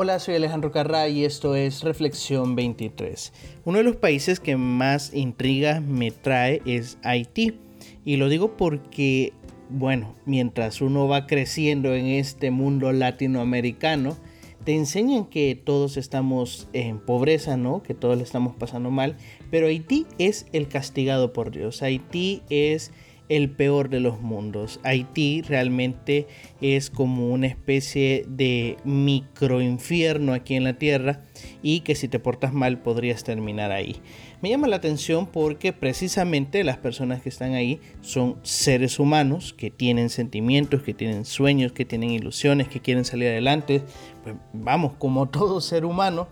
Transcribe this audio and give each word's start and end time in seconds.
Hola, 0.00 0.20
soy 0.20 0.36
Alejandro 0.36 0.70
Carrá 0.70 1.08
y 1.08 1.24
esto 1.24 1.56
es 1.56 1.82
Reflexión 1.82 2.54
23. 2.54 3.32
Uno 3.64 3.78
de 3.78 3.82
los 3.84 3.96
países 3.96 4.38
que 4.38 4.56
más 4.56 5.12
intriga 5.12 5.80
me 5.80 6.12
trae 6.12 6.62
es 6.66 6.98
Haití. 7.02 7.58
Y 8.04 8.16
lo 8.16 8.28
digo 8.28 8.56
porque, 8.56 9.32
bueno, 9.70 10.14
mientras 10.24 10.82
uno 10.82 11.08
va 11.08 11.26
creciendo 11.26 11.96
en 11.96 12.06
este 12.06 12.52
mundo 12.52 12.92
latinoamericano, 12.92 14.16
te 14.62 14.76
enseñan 14.76 15.24
que 15.24 15.56
todos 15.56 15.96
estamos 15.96 16.68
en 16.72 17.00
pobreza, 17.00 17.56
¿no? 17.56 17.82
Que 17.82 17.94
todos 17.94 18.16
le 18.16 18.22
estamos 18.22 18.54
pasando 18.54 18.92
mal. 18.92 19.16
Pero 19.50 19.66
Haití 19.66 20.06
es 20.18 20.46
el 20.52 20.68
castigado 20.68 21.32
por 21.32 21.50
Dios. 21.50 21.82
Haití 21.82 22.44
es 22.50 22.92
el 23.28 23.50
peor 23.50 23.90
de 23.90 24.00
los 24.00 24.20
mundos. 24.20 24.80
Haití 24.82 25.42
realmente 25.42 26.26
es 26.60 26.90
como 26.90 27.30
una 27.30 27.46
especie 27.46 28.24
de 28.28 28.76
microinfierno 28.84 30.32
aquí 30.32 30.54
en 30.54 30.64
la 30.64 30.74
Tierra 30.74 31.22
y 31.62 31.80
que 31.80 31.94
si 31.94 32.08
te 32.08 32.18
portas 32.18 32.52
mal 32.52 32.80
podrías 32.80 33.24
terminar 33.24 33.72
ahí. 33.72 33.96
Me 34.40 34.50
llama 34.50 34.68
la 34.68 34.76
atención 34.76 35.26
porque 35.26 35.72
precisamente 35.72 36.62
las 36.62 36.78
personas 36.78 37.22
que 37.22 37.28
están 37.28 37.54
ahí 37.54 37.80
son 38.02 38.36
seres 38.42 39.00
humanos 39.00 39.52
que 39.52 39.70
tienen 39.70 40.10
sentimientos, 40.10 40.82
que 40.82 40.94
tienen 40.94 41.24
sueños, 41.24 41.72
que 41.72 41.84
tienen 41.84 42.10
ilusiones, 42.10 42.68
que 42.68 42.80
quieren 42.80 43.04
salir 43.04 43.28
adelante. 43.28 43.82
Pues 44.22 44.36
vamos, 44.52 44.92
como 44.98 45.28
todo 45.28 45.60
ser 45.60 45.84
humano. 45.84 46.28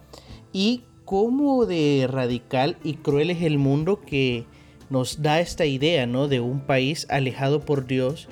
Y 0.52 0.84
cómo 1.04 1.66
de 1.66 2.06
radical 2.10 2.76
y 2.84 2.94
cruel 2.94 3.30
es 3.30 3.42
el 3.42 3.58
mundo 3.58 4.00
que 4.00 4.44
nos 4.90 5.22
da 5.22 5.40
esta 5.40 5.66
idea 5.66 6.06
¿no? 6.06 6.28
de 6.28 6.40
un 6.40 6.60
país 6.60 7.06
alejado 7.10 7.60
por 7.60 7.86
Dios 7.86 8.28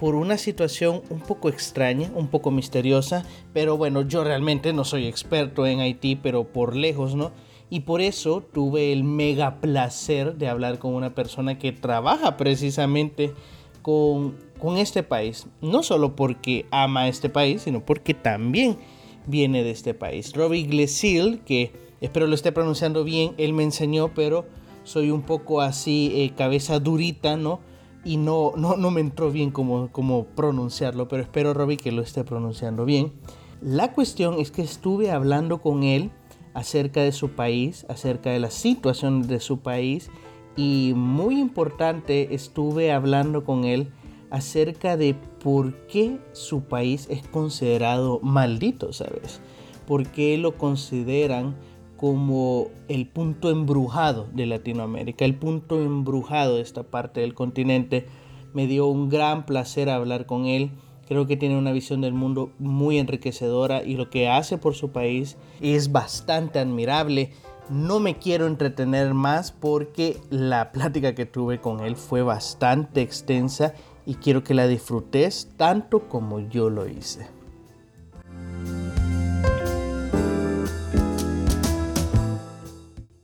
por 0.00 0.14
una 0.14 0.38
situación 0.38 1.02
un 1.10 1.20
poco 1.20 1.50
extraña, 1.50 2.10
un 2.14 2.28
poco 2.28 2.50
misteriosa, 2.50 3.26
pero 3.52 3.76
bueno, 3.76 4.00
yo 4.00 4.24
realmente 4.24 4.72
no 4.72 4.82
soy 4.82 5.06
experto 5.06 5.66
en 5.66 5.80
Haití, 5.80 6.16
pero 6.16 6.44
por 6.44 6.74
lejos, 6.74 7.14
¿no? 7.14 7.32
Y 7.68 7.80
por 7.80 8.00
eso 8.00 8.40
tuve 8.40 8.94
el 8.94 9.04
mega 9.04 9.60
placer 9.60 10.36
de 10.36 10.48
hablar 10.48 10.78
con 10.78 10.94
una 10.94 11.14
persona 11.14 11.58
que 11.58 11.72
trabaja 11.72 12.38
precisamente 12.38 13.34
con, 13.82 14.38
con 14.58 14.78
este 14.78 15.02
país. 15.02 15.46
No 15.60 15.82
solo 15.82 16.16
porque 16.16 16.64
ama 16.70 17.06
este 17.06 17.28
país, 17.28 17.60
sino 17.62 17.84
porque 17.84 18.14
también 18.14 18.78
viene 19.26 19.62
de 19.62 19.70
este 19.70 19.92
país. 19.92 20.32
Robbie 20.32 20.64
Glesil, 20.64 21.42
que 21.44 21.72
espero 22.00 22.26
lo 22.26 22.34
esté 22.34 22.52
pronunciando 22.52 23.04
bien, 23.04 23.34
él 23.36 23.52
me 23.52 23.64
enseñó, 23.64 24.14
pero 24.14 24.46
soy 24.90 25.12
un 25.12 25.22
poco 25.22 25.60
así, 25.60 26.10
eh, 26.14 26.32
cabeza 26.36 26.80
durita, 26.80 27.36
¿no? 27.36 27.60
Y 28.04 28.16
no, 28.16 28.52
no, 28.56 28.76
no 28.76 28.90
me 28.90 29.00
entró 29.00 29.30
bien 29.30 29.52
como, 29.52 29.92
como 29.92 30.24
pronunciarlo, 30.24 31.06
pero 31.06 31.22
espero, 31.22 31.54
Robbie, 31.54 31.76
que 31.76 31.92
lo 31.92 32.02
esté 32.02 32.24
pronunciando 32.24 32.84
bien. 32.84 33.12
La 33.60 33.92
cuestión 33.92 34.40
es 34.40 34.50
que 34.50 34.62
estuve 34.62 35.12
hablando 35.12 35.60
con 35.60 35.84
él 35.84 36.10
acerca 36.54 37.02
de 37.02 37.12
su 37.12 37.30
país, 37.30 37.86
acerca 37.88 38.30
de 38.30 38.40
la 38.40 38.50
situación 38.50 39.28
de 39.28 39.38
su 39.38 39.60
país 39.60 40.10
y 40.56 40.92
muy 40.96 41.38
importante, 41.38 42.34
estuve 42.34 42.90
hablando 42.90 43.44
con 43.44 43.64
él 43.64 43.92
acerca 44.30 44.96
de 44.96 45.14
por 45.42 45.86
qué 45.86 46.18
su 46.32 46.62
país 46.62 47.06
es 47.10 47.26
considerado 47.28 48.18
maldito, 48.22 48.92
¿sabes? 48.92 49.40
¿Por 49.86 50.08
qué 50.08 50.36
lo 50.36 50.58
consideran 50.58 51.54
como 52.00 52.68
el 52.88 53.06
punto 53.06 53.50
embrujado 53.50 54.26
de 54.32 54.46
Latinoamérica, 54.46 55.26
el 55.26 55.34
punto 55.34 55.82
embrujado 55.82 56.56
de 56.56 56.62
esta 56.62 56.82
parte 56.82 57.20
del 57.20 57.34
continente. 57.34 58.06
Me 58.54 58.66
dio 58.66 58.86
un 58.86 59.10
gran 59.10 59.44
placer 59.44 59.90
hablar 59.90 60.24
con 60.24 60.46
él. 60.46 60.70
Creo 61.06 61.26
que 61.26 61.36
tiene 61.36 61.58
una 61.58 61.72
visión 61.72 62.00
del 62.00 62.14
mundo 62.14 62.52
muy 62.58 62.96
enriquecedora 62.96 63.82
y 63.82 63.96
lo 63.96 64.08
que 64.08 64.30
hace 64.30 64.56
por 64.56 64.74
su 64.74 64.92
país 64.92 65.36
es 65.60 65.92
bastante 65.92 66.58
admirable. 66.58 67.32
No 67.68 68.00
me 68.00 68.16
quiero 68.16 68.46
entretener 68.46 69.12
más 69.12 69.52
porque 69.52 70.16
la 70.30 70.72
plática 70.72 71.14
que 71.14 71.26
tuve 71.26 71.60
con 71.60 71.80
él 71.80 71.96
fue 71.96 72.22
bastante 72.22 73.02
extensa 73.02 73.74
y 74.06 74.14
quiero 74.14 74.42
que 74.42 74.54
la 74.54 74.66
disfrutes 74.66 75.50
tanto 75.58 76.08
como 76.08 76.40
yo 76.40 76.70
lo 76.70 76.88
hice. 76.88 77.39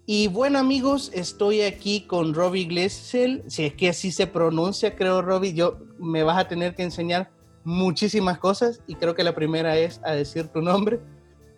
Y 0.09 0.29
bueno 0.29 0.61
amigos, 0.61 1.11
estoy 1.13 1.63
aquí 1.63 2.03
con 2.03 2.33
Robbie 2.33 2.67
Glessel, 2.67 3.43
si 3.49 3.65
es 3.65 3.75
que 3.75 3.89
así 3.89 4.13
se 4.13 4.29
pronuncia, 4.29 4.95
creo 4.95 5.21
Robbie, 5.21 5.53
yo 5.53 5.79
me 5.99 6.23
vas 6.23 6.39
a 6.39 6.47
tener 6.47 6.77
que 6.77 6.85
enseñar 6.85 7.29
muchísimas 7.65 8.39
cosas 8.39 8.81
y 8.87 8.95
creo 8.95 9.17
que 9.17 9.25
la 9.25 9.35
primera 9.35 9.77
es 9.77 10.01
a 10.05 10.13
decir 10.13 10.47
tu 10.47 10.63
nombre, 10.63 11.01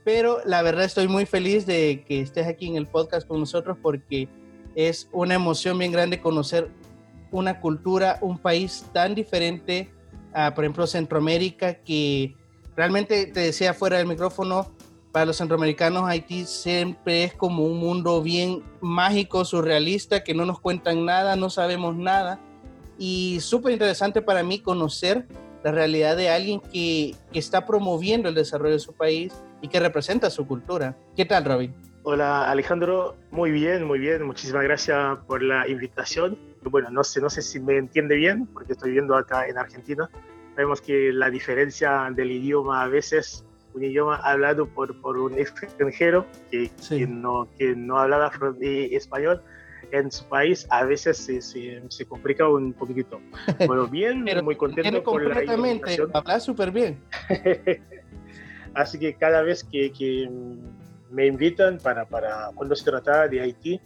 pero 0.03 0.39
la 0.47 0.63
verdad 0.63 0.87
estoy 0.87 1.09
muy 1.09 1.27
feliz 1.27 1.67
de 1.67 2.03
que 2.09 2.23
estés 2.23 2.47
aquí 2.47 2.67
en 2.69 2.77
el 2.77 2.87
podcast 2.87 3.29
con 3.29 3.39
nosotros 3.39 3.77
porque 3.83 4.31
es 4.75 5.11
una 5.13 5.35
emoción 5.35 5.77
bien 5.79 5.93
grande 5.93 6.19
conocer 6.19 6.71
una 7.31 7.61
cultura, 7.61 8.19
un 8.23 8.39
país 8.39 8.87
tan 8.95 9.15
diferente 9.15 9.91
a, 10.33 10.55
por 10.55 10.65
ejemplo, 10.65 10.87
Centroamérica, 10.87 11.75
que 11.75 12.35
realmente 12.75 13.27
te 13.27 13.41
decía 13.41 13.75
fuera 13.75 13.99
del 13.99 14.07
micrófono, 14.07 14.73
para 15.13 15.27
los 15.27 15.37
centroamericanos 15.37 16.09
Haití 16.09 16.45
siempre 16.45 17.25
es 17.25 17.35
como 17.35 17.65
un 17.65 17.79
mundo 17.79 18.23
bien 18.23 18.63
mágico, 18.81 19.45
surrealista, 19.45 20.23
que 20.23 20.35
no 20.35 20.45
nos 20.45 20.61
cuentan 20.61 21.05
nada, 21.05 21.37
no 21.37 21.51
sabemos 21.51 21.97
nada. 21.97 22.41
Y 22.99 23.39
súper 23.41 23.73
interesante 23.73 24.23
para 24.23 24.43
mí 24.43 24.61
conocer 24.61 25.27
la 25.65 25.73
realidad 25.73 26.17
de 26.17 26.29
alguien 26.29 26.61
que, 26.61 27.15
que, 27.33 27.39
está 27.39 27.67
promoviendo 27.67 28.29
el 28.29 28.35
desarrollo 28.35 28.75
de 28.75 28.79
su 28.81 28.93
país 28.93 29.33
y 29.61 29.69
que 29.69 29.81
representa 29.81 30.31
su 30.31 30.47
cultura. 30.47 30.97
¿Qué 31.17 31.25
tal, 31.25 31.45
Robin? 31.45 31.75
Hola, 32.03 32.51
Alejandro. 32.51 33.17
Muy 33.31 33.51
bien, 33.51 33.85
muy 33.85 33.99
bien. 33.99 34.23
Muchísimas 34.25 34.63
gracias 34.63 35.19
por 35.27 35.43
la 35.43 35.69
invitación. 35.69 36.39
Bueno, 36.63 36.91
no 36.91 37.05
sé, 37.05 37.21
no 37.21 37.31
sé 37.31 37.43
si 37.43 37.61
me 37.61 37.77
entiende 37.77 38.15
bien, 38.15 38.47
porque 38.47 38.73
estoy 38.73 38.93
viendo 38.93 39.17
acá 39.17 39.47
en 39.47 39.59
Argentina. 39.59 40.09
Vemos 40.57 40.81
que 40.81 41.13
la 41.13 41.31
diferencia 41.31 42.09
del 42.15 42.31
idioma 42.33 42.83
a 42.83 42.89
veces 42.89 43.45
un 43.78 43.84
idioma 43.84 44.16
hablado 44.16 44.66
por, 44.66 45.00
por 45.00 45.16
un 45.16 45.39
extranjero 45.39 46.27
que, 46.50 46.71
que, 46.89 47.06
no, 47.06 47.49
que 47.56 47.75
no 47.75 47.99
hablaba 47.99 48.31
español 48.61 49.43
en 49.93 50.11
su 50.11 50.25
país 50.27 50.66
a 50.71 50.84
veces 50.84 51.16
se, 51.16 51.41
se, 51.41 52.06
complica 52.06 52.49
un 52.49 52.72
poquito. 52.72 53.21
Bueno, 53.67 53.87
bien, 53.87 54.25
muy 54.43 54.56
contento 54.56 55.03
con 55.03 55.27
la 55.28 55.43
invitación. 55.43 56.11
Habla 56.15 56.41
súper 56.41 56.71
bien. 56.71 57.00
Así 58.75 58.99
que 58.99 59.15
cada 59.15 59.43
vez 59.43 59.65
que, 59.65 59.91
que, 59.93 60.28
me 61.11 61.27
invitan 61.27 61.78
para, 61.78 62.05
para 62.05 62.50
cuando 62.55 62.77
se 62.77 62.84
trata 62.84 63.28
de 63.28 63.41
Haití 63.41 63.81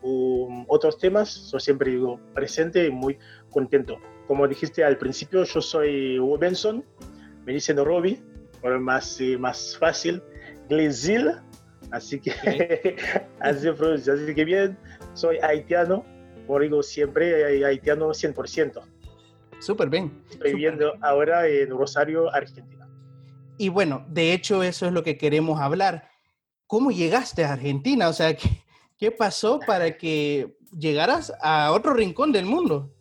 o 0.00 0.64
otros 0.68 0.96
temas, 0.96 1.50
yo 1.50 1.58
siempre 1.58 1.90
digo 1.90 2.20
presente 2.34 2.86
y 2.86 2.90
muy 2.90 3.18
contento. 3.50 3.98
Como 4.28 4.46
dijiste 4.46 4.84
al 4.84 4.96
principio, 4.96 5.42
yo 5.42 5.60
soy 5.60 6.20
Benson, 6.38 6.84
me 7.44 7.52
dicen 7.52 7.84
Robbie, 7.84 8.22
por 8.60 8.78
más, 8.78 9.18
más 9.38 9.76
fácil, 9.78 10.22
Glezil, 10.68 11.32
así 11.90 12.20
que 12.20 12.30
así, 13.40 13.68
así 13.68 14.34
que 14.34 14.44
bien, 14.44 14.78
soy 15.14 15.38
haitiano, 15.38 16.04
por 16.46 16.62
digo 16.62 16.82
siempre 16.82 17.64
haitiano 17.64 18.08
100%. 18.08 18.82
Súper 19.60 19.90
bien. 19.90 20.24
Estoy 20.30 20.52
viviendo 20.54 20.94
ahora 21.00 21.46
en 21.48 21.70
Rosario, 21.70 22.32
Argentina. 22.32 22.88
Y 23.58 23.68
bueno, 23.70 24.06
de 24.08 24.32
hecho 24.32 24.62
eso 24.62 24.86
es 24.86 24.92
lo 24.92 25.02
que 25.02 25.18
queremos 25.18 25.60
hablar. 25.60 26.08
¿Cómo 26.66 26.90
llegaste 26.90 27.44
a 27.44 27.54
Argentina? 27.54 28.08
O 28.08 28.12
sea, 28.12 28.34
¿qué, 28.36 28.48
qué 28.98 29.10
pasó 29.10 29.58
para 29.66 29.96
que 29.96 30.56
llegaras 30.78 31.32
a 31.42 31.72
otro 31.72 31.92
rincón 31.94 32.30
del 32.32 32.46
mundo? 32.46 32.94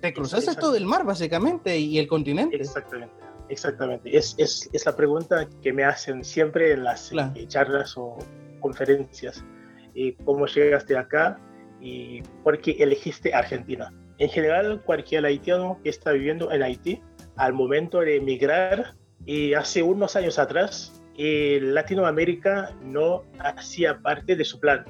Te 0.00 0.14
cruzaste 0.14 0.54
todo 0.54 0.76
el 0.76 0.86
mar 0.86 1.04
básicamente 1.04 1.78
y 1.78 1.98
el 1.98 2.08
continente. 2.08 2.56
Exactamente. 2.56 3.19
Exactamente, 3.50 4.16
es, 4.16 4.36
es, 4.38 4.70
es, 4.72 4.86
la 4.86 4.94
pregunta 4.94 5.48
que 5.60 5.72
me 5.72 5.82
hacen 5.82 6.22
siempre 6.22 6.72
en 6.72 6.84
las 6.84 7.12
eh, 7.12 7.46
charlas 7.48 7.96
o 7.96 8.16
conferencias. 8.60 9.44
¿Y 9.92 10.12
¿Cómo 10.12 10.46
llegaste 10.46 10.96
acá? 10.96 11.36
¿Y 11.80 12.22
por 12.44 12.60
qué 12.60 12.76
elegiste 12.78 13.34
Argentina? 13.34 13.92
En 14.18 14.28
general, 14.28 14.80
cualquier 14.84 15.26
haitiano 15.26 15.80
que 15.82 15.90
está 15.90 16.12
viviendo 16.12 16.52
en 16.52 16.62
Haití, 16.62 17.02
al 17.34 17.52
momento 17.52 18.00
de 18.00 18.16
emigrar, 18.16 18.94
y 19.26 19.54
hace 19.54 19.82
unos 19.82 20.14
años 20.14 20.38
atrás, 20.38 21.02
eh, 21.18 21.58
Latinoamérica 21.60 22.72
no 22.82 23.24
hacía 23.40 23.98
parte 23.98 24.36
de 24.36 24.44
su 24.44 24.60
plan. 24.60 24.84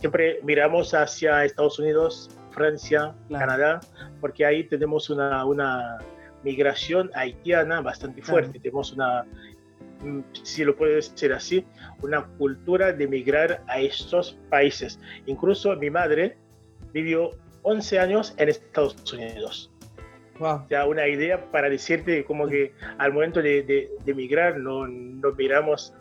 Siempre 0.00 0.38
miramos 0.42 0.92
hacia 0.92 1.46
Estados 1.46 1.78
Unidos, 1.78 2.28
Francia, 2.50 3.14
Canadá, 3.30 3.80
porque 4.20 4.44
ahí 4.44 4.64
tenemos 4.64 5.08
una, 5.08 5.46
una 5.46 5.98
migración 6.44 7.10
haitiana 7.14 7.80
bastante 7.80 8.22
fuerte. 8.22 8.58
Tenemos 8.58 8.92
una, 8.92 9.24
mm, 10.00 10.20
si 10.42 10.64
lo 10.64 10.76
puedo 10.76 10.94
decir 10.94 11.32
así, 11.32 11.64
una 12.02 12.26
cultura 12.38 12.92
de 12.92 13.06
migrar 13.06 13.62
a 13.68 13.80
estos 13.80 14.38
países. 14.50 14.98
Incluso 15.26 15.74
mi 15.76 15.90
madre 15.90 16.36
vivió 16.92 17.30
11 17.62 17.98
años 17.98 18.34
en 18.38 18.48
Estados 18.48 19.12
Unidos. 19.12 19.70
Wow. 20.38 20.66
Ya 20.70 20.86
una 20.86 21.06
idea 21.06 21.50
para 21.50 21.68
decirte 21.68 22.24
como 22.24 22.48
que 22.48 22.72
al 22.98 23.12
momento 23.12 23.40
de, 23.42 23.62
de, 23.62 24.14
migrar 24.14 24.58
no, 24.58 24.88
no, 24.88 25.32
miramos 25.32 25.94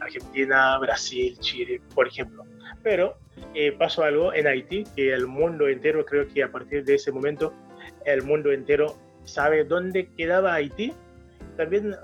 Argentina, 0.00 0.78
Brasil, 0.78 1.36
Chile, 1.40 1.80
por 1.94 2.06
ejemplo. 2.06 2.44
Pero 2.82 3.16
eh, 3.54 3.72
pasó 3.72 4.04
algo 4.04 4.32
en 4.34 4.46
Haití 4.46 4.84
que 4.94 5.12
el 5.12 5.26
mundo 5.26 5.68
entero, 5.68 6.04
creo 6.04 6.28
que 6.28 6.42
a 6.42 6.52
partir 6.52 6.84
de 6.84 6.94
ese 6.94 7.12
momento, 7.12 7.52
el 8.04 8.22
mundo 8.22 8.52
entero 8.52 8.96
sabe 9.24 9.64
dónde 9.64 10.08
quedaba 10.16 10.54
Haití. 10.54 10.92
También 11.56 11.94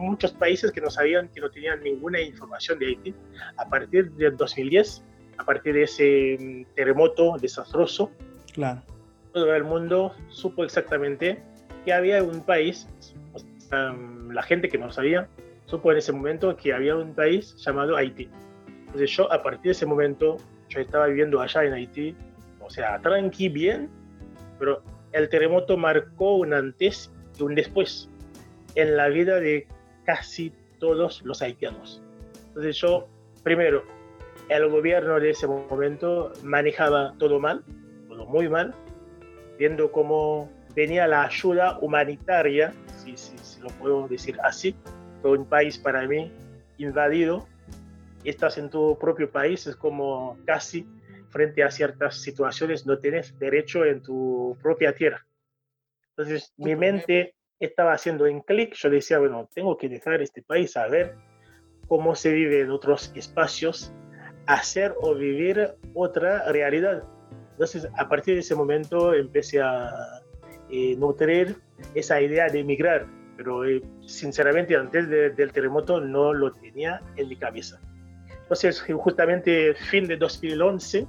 muchos 0.00 0.32
países 0.32 0.70
que 0.72 0.80
no 0.80 0.90
sabían, 0.90 1.28
que 1.28 1.40
no 1.40 1.50
tenían 1.50 1.82
ninguna 1.82 2.20
información 2.20 2.78
de 2.78 2.86
Haití. 2.86 3.14
A 3.56 3.68
partir 3.68 4.10
del 4.12 4.36
2010, 4.36 5.02
a 5.38 5.44
partir 5.44 5.74
de 5.74 5.82
ese 5.84 6.36
mm, 6.38 6.74
terremoto 6.74 7.36
desastroso, 7.40 8.10
claro. 8.52 8.82
todo 9.32 9.54
el 9.54 9.64
mundo 9.64 10.14
supo 10.28 10.64
exactamente 10.64 11.42
que 11.84 11.92
había 11.92 12.22
un 12.22 12.42
país, 12.42 12.86
la 13.70 14.42
gente 14.42 14.68
que 14.68 14.76
no 14.76 14.92
sabía, 14.92 15.28
supo 15.64 15.92
en 15.92 15.98
ese 15.98 16.12
momento 16.12 16.54
que 16.56 16.72
había 16.72 16.96
un 16.96 17.14
país 17.14 17.56
llamado 17.56 17.96
Haití. 17.96 18.28
Entonces 18.86 19.10
yo 19.16 19.32
a 19.32 19.42
partir 19.42 19.66
de 19.66 19.70
ese 19.70 19.86
momento, 19.86 20.36
yo 20.68 20.80
estaba 20.80 21.06
viviendo 21.06 21.40
allá 21.40 21.64
en 21.64 21.72
Haití, 21.72 22.14
o 22.60 22.68
sea, 22.68 23.00
tranqui, 23.00 23.48
bien, 23.48 23.88
pero 24.58 24.82
el 25.12 25.28
terremoto 25.28 25.76
marcó 25.76 26.36
un 26.36 26.54
antes 26.54 27.10
y 27.38 27.42
un 27.42 27.54
después 27.54 28.08
en 28.74 28.96
la 28.96 29.08
vida 29.08 29.40
de 29.40 29.66
casi 30.04 30.52
todos 30.78 31.22
los 31.24 31.42
haitianos. 31.42 32.02
Entonces 32.48 32.76
yo, 32.76 33.08
primero, 33.42 33.84
el 34.48 34.68
gobierno 34.68 35.20
de 35.20 35.30
ese 35.30 35.46
momento 35.46 36.32
manejaba 36.42 37.14
todo 37.18 37.38
mal, 37.38 37.62
todo 38.08 38.26
muy 38.26 38.48
mal, 38.48 38.74
viendo 39.58 39.92
cómo 39.92 40.50
venía 40.74 41.06
la 41.06 41.24
ayuda 41.24 41.78
humanitaria, 41.80 42.72
si, 42.96 43.16
si, 43.16 43.60
lo 43.60 43.68
puedo 43.68 44.08
decir 44.08 44.38
así, 44.42 44.74
todo 45.22 45.32
un 45.32 45.44
país 45.44 45.78
para 45.78 46.06
mí 46.06 46.32
invadido, 46.78 47.46
estás 48.24 48.58
en 48.58 48.70
tu 48.70 48.98
propio 48.98 49.30
país, 49.30 49.66
es 49.66 49.76
como 49.76 50.38
casi 50.46 50.86
frente 51.30 51.62
a 51.62 51.70
ciertas 51.70 52.20
situaciones 52.20 52.86
no 52.86 52.98
tienes 52.98 53.38
derecho 53.38 53.84
en 53.84 54.02
tu 54.02 54.56
propia 54.62 54.94
tierra. 54.94 55.26
Entonces 56.10 56.52
mi 56.56 56.76
mente 56.76 57.34
estaba 57.58 57.92
haciendo 57.92 58.26
en 58.26 58.40
clic, 58.40 58.74
yo 58.74 58.90
decía, 58.90 59.18
bueno, 59.18 59.48
tengo 59.54 59.76
que 59.76 59.88
dejar 59.88 60.22
este 60.22 60.42
país 60.42 60.76
a 60.76 60.86
ver 60.88 61.14
cómo 61.88 62.14
se 62.14 62.32
vive 62.32 62.60
en 62.60 62.70
otros 62.70 63.12
espacios, 63.14 63.92
hacer 64.46 64.94
o 65.00 65.14
vivir 65.14 65.74
otra 65.94 66.50
realidad. 66.50 67.04
Entonces 67.52 67.88
a 67.96 68.08
partir 68.08 68.34
de 68.34 68.40
ese 68.40 68.54
momento 68.54 69.14
empecé 69.14 69.60
a 69.60 70.22
eh, 70.70 70.96
nutrir 70.96 71.56
esa 71.94 72.20
idea 72.20 72.48
de 72.48 72.60
emigrar 72.60 73.06
pero 73.42 73.64
eh, 73.64 73.82
sinceramente 74.04 74.76
antes 74.76 75.08
del 75.08 75.50
terremoto 75.50 75.98
no 75.98 76.34
lo 76.34 76.52
tenía 76.52 77.00
en 77.16 77.26
mi 77.26 77.36
cabeza. 77.36 77.80
Entonces, 78.42 78.82
justamente 78.82 79.72
fin 79.72 80.06
de 80.06 80.18
2011, 80.18 81.06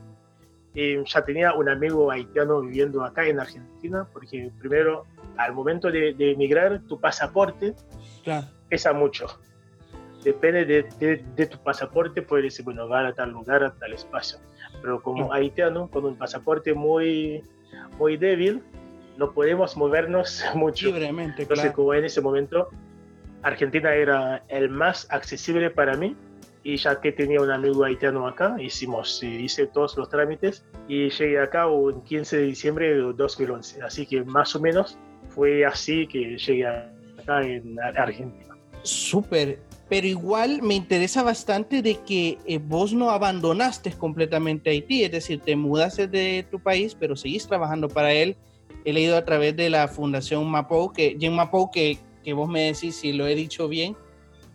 eh, 0.73 1.03
ya 1.05 1.25
tenía 1.25 1.53
un 1.53 1.67
amigo 1.67 2.11
haitiano 2.11 2.61
viviendo 2.61 3.03
acá 3.03 3.25
en 3.25 3.39
Argentina, 3.39 4.07
porque 4.13 4.51
primero, 4.59 5.05
al 5.37 5.53
momento 5.53 5.91
de, 5.91 6.15
emigrar, 6.17 6.81
tu 6.87 6.99
pasaporte 6.99 7.75
pesa 8.69 8.93
mucho. 8.93 9.27
Depende 10.23 10.65
de, 10.65 11.23
de, 11.35 11.45
tu 11.47 11.57
pasaporte, 11.57 12.21
puedes 12.21 12.45
decir, 12.45 12.63
bueno, 12.63 12.87
va 12.87 13.07
a 13.07 13.13
tal 13.13 13.31
lugar, 13.31 13.63
a 13.63 13.73
tal 13.73 13.91
espacio. 13.91 14.37
Pero 14.81 15.01
como 15.01 15.33
haitiano, 15.33 15.89
con 15.89 16.05
un 16.05 16.15
pasaporte 16.15 16.73
muy, 16.73 17.43
muy 17.97 18.17
débil, 18.17 18.63
no 19.17 19.31
podemos 19.33 19.75
movernos 19.75 20.43
mucho. 20.55 20.87
Libremente, 20.87 21.41
Entonces, 21.41 21.71
como 21.71 21.93
en 21.93 22.05
ese 22.05 22.21
momento, 22.21 22.69
Argentina 23.41 23.93
era 23.93 24.43
el 24.47 24.69
más 24.69 25.07
accesible 25.09 25.69
para 25.69 25.97
mí 25.97 26.15
y 26.63 26.77
ya 26.77 26.99
que 27.01 27.11
tenía 27.11 27.41
un 27.41 27.51
amigo 27.51 27.83
haitiano 27.83 28.27
acá, 28.27 28.55
hicimos, 28.59 29.21
hice 29.23 29.67
todos 29.67 29.97
los 29.97 30.09
trámites 30.09 30.65
y 30.87 31.09
llegué 31.09 31.39
acá 31.39 31.65
el 31.65 32.01
15 32.03 32.37
de 32.37 32.43
diciembre 32.43 32.93
de 32.93 33.13
2011. 33.13 33.81
Así 33.81 34.05
que 34.05 34.23
más 34.23 34.55
o 34.55 34.59
menos 34.59 34.97
fue 35.29 35.65
así 35.65 36.07
que 36.07 36.37
llegué 36.37 36.67
acá 36.67 37.41
en 37.41 37.79
Argentina. 37.79 38.55
Súper, 38.83 39.59
pero 39.89 40.07
igual 40.07 40.61
me 40.61 40.75
interesa 40.75 41.23
bastante 41.23 41.81
de 41.81 41.99
que 41.99 42.37
eh, 42.45 42.59
vos 42.59 42.93
no 42.93 43.11
abandonaste 43.11 43.91
completamente 43.91 44.69
Haití, 44.69 45.03
es 45.03 45.11
decir, 45.11 45.39
te 45.41 45.55
mudaste 45.55 46.07
de 46.07 46.45
tu 46.49 46.59
país, 46.59 46.95
pero 46.99 47.15
seguís 47.15 47.47
trabajando 47.47 47.87
para 47.87 48.13
él 48.13 48.35
he 48.85 48.93
leído 48.93 49.17
a 49.17 49.25
través 49.25 49.55
de 49.55 49.69
la 49.69 49.87
Fundación 49.87 50.49
Mapou, 50.49 50.91
que 50.91 51.17
Jen 51.19 51.35
Mapou, 51.35 51.69
que, 51.71 51.97
que 52.23 52.33
vos 52.33 52.49
me 52.49 52.71
decís 52.71 52.95
si 52.95 53.13
lo 53.13 53.27
he 53.27 53.35
dicho 53.35 53.67
bien, 53.67 53.95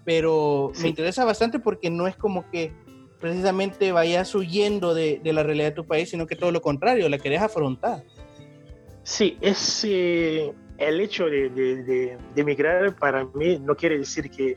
pero 0.06 0.72
me 0.80 0.88
interesa 0.88 1.24
bastante 1.24 1.58
porque 1.58 1.90
no 1.90 2.06
es 2.06 2.16
como 2.16 2.48
que 2.48 2.72
precisamente 3.20 3.90
vayas 3.90 4.32
huyendo 4.36 4.94
de, 4.94 5.20
de, 5.22 5.32
la 5.32 5.42
realidad 5.42 5.70
de 5.70 5.74
tu 5.74 5.84
país, 5.84 6.08
sino 6.10 6.28
que 6.28 6.36
todo 6.36 6.52
lo 6.52 6.62
contrario, 6.62 7.08
la 7.08 7.18
querés 7.18 7.42
afrontar. 7.42 8.04
Sí, 9.02 9.36
es 9.40 9.84
eh, 9.84 10.52
el 10.78 11.00
hecho 11.00 11.24
de, 11.26 11.50
de, 11.50 11.82
de, 11.82 12.18
emigrar 12.36 12.94
para 12.94 13.24
mí 13.24 13.58
no 13.58 13.74
quiere 13.74 13.98
decir 13.98 14.30
que 14.30 14.56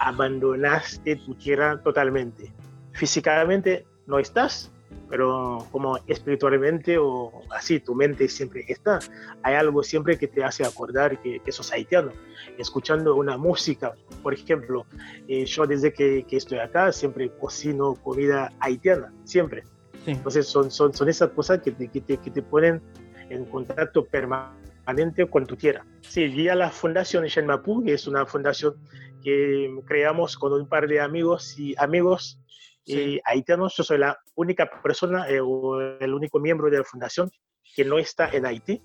abandonaste 0.00 1.14
tu 1.14 1.36
tierra 1.36 1.80
totalmente. 1.80 2.52
Físicamente 2.92 3.86
no 4.06 4.18
estás, 4.18 4.71
pero 5.12 5.68
como 5.70 5.98
espiritualmente 6.06 6.96
o 6.96 7.42
así, 7.50 7.80
tu 7.80 7.94
mente 7.94 8.26
siempre 8.28 8.64
está. 8.66 8.98
Hay 9.42 9.56
algo 9.56 9.82
siempre 9.82 10.16
que 10.16 10.26
te 10.26 10.42
hace 10.42 10.64
acordar 10.64 11.20
que, 11.20 11.38
que 11.40 11.52
sos 11.52 11.70
haitiano. 11.70 12.12
Escuchando 12.56 13.14
una 13.16 13.36
música, 13.36 13.92
por 14.22 14.32
ejemplo, 14.32 14.86
eh, 15.28 15.44
yo 15.44 15.66
desde 15.66 15.92
que, 15.92 16.24
que, 16.26 16.38
estoy 16.38 16.60
acá 16.60 16.92
siempre 16.92 17.30
cocino 17.38 17.94
comida 17.96 18.54
haitiana, 18.58 19.12
siempre. 19.24 19.64
Entonces 20.06 20.46
son, 20.46 20.70
son, 20.70 20.94
son 20.94 21.10
esas 21.10 21.28
cosas 21.32 21.60
que 21.60 21.72
te, 21.72 21.88
que 21.88 22.00
te, 22.00 22.16
que 22.16 22.30
te 22.30 22.40
ponen 22.40 22.80
en 23.28 23.44
contacto 23.44 24.06
permanente 24.06 25.26
con 25.28 25.46
tu 25.46 25.56
tierra. 25.56 25.84
Sí, 26.00 26.26
vía 26.28 26.54
la 26.54 26.70
Fundación 26.70 27.26
Shenmapu, 27.26 27.84
que 27.84 27.92
es 27.92 28.06
una 28.06 28.24
fundación 28.24 28.76
que 29.22 29.78
creamos 29.84 30.38
con 30.38 30.54
un 30.54 30.66
par 30.66 30.88
de 30.88 31.02
amigos 31.02 31.58
y 31.58 31.74
amigos 31.76 32.38
y 32.84 33.20
haitianos, 33.24 33.76
yo 33.76 33.84
soy 33.84 33.98
la 33.98 34.18
única 34.34 34.68
persona 34.82 35.28
eh, 35.28 35.40
o 35.40 35.80
el 35.80 36.14
único 36.14 36.40
miembro 36.40 36.70
de 36.70 36.78
la 36.78 36.84
fundación 36.84 37.30
que 37.74 37.84
no 37.84 37.98
está 37.98 38.28
en 38.30 38.46
Haití. 38.46 38.82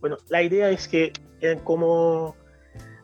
Bueno, 0.00 0.16
la 0.28 0.42
idea 0.42 0.70
es 0.70 0.88
que 0.88 1.12
eh, 1.40 1.58
como 1.64 2.36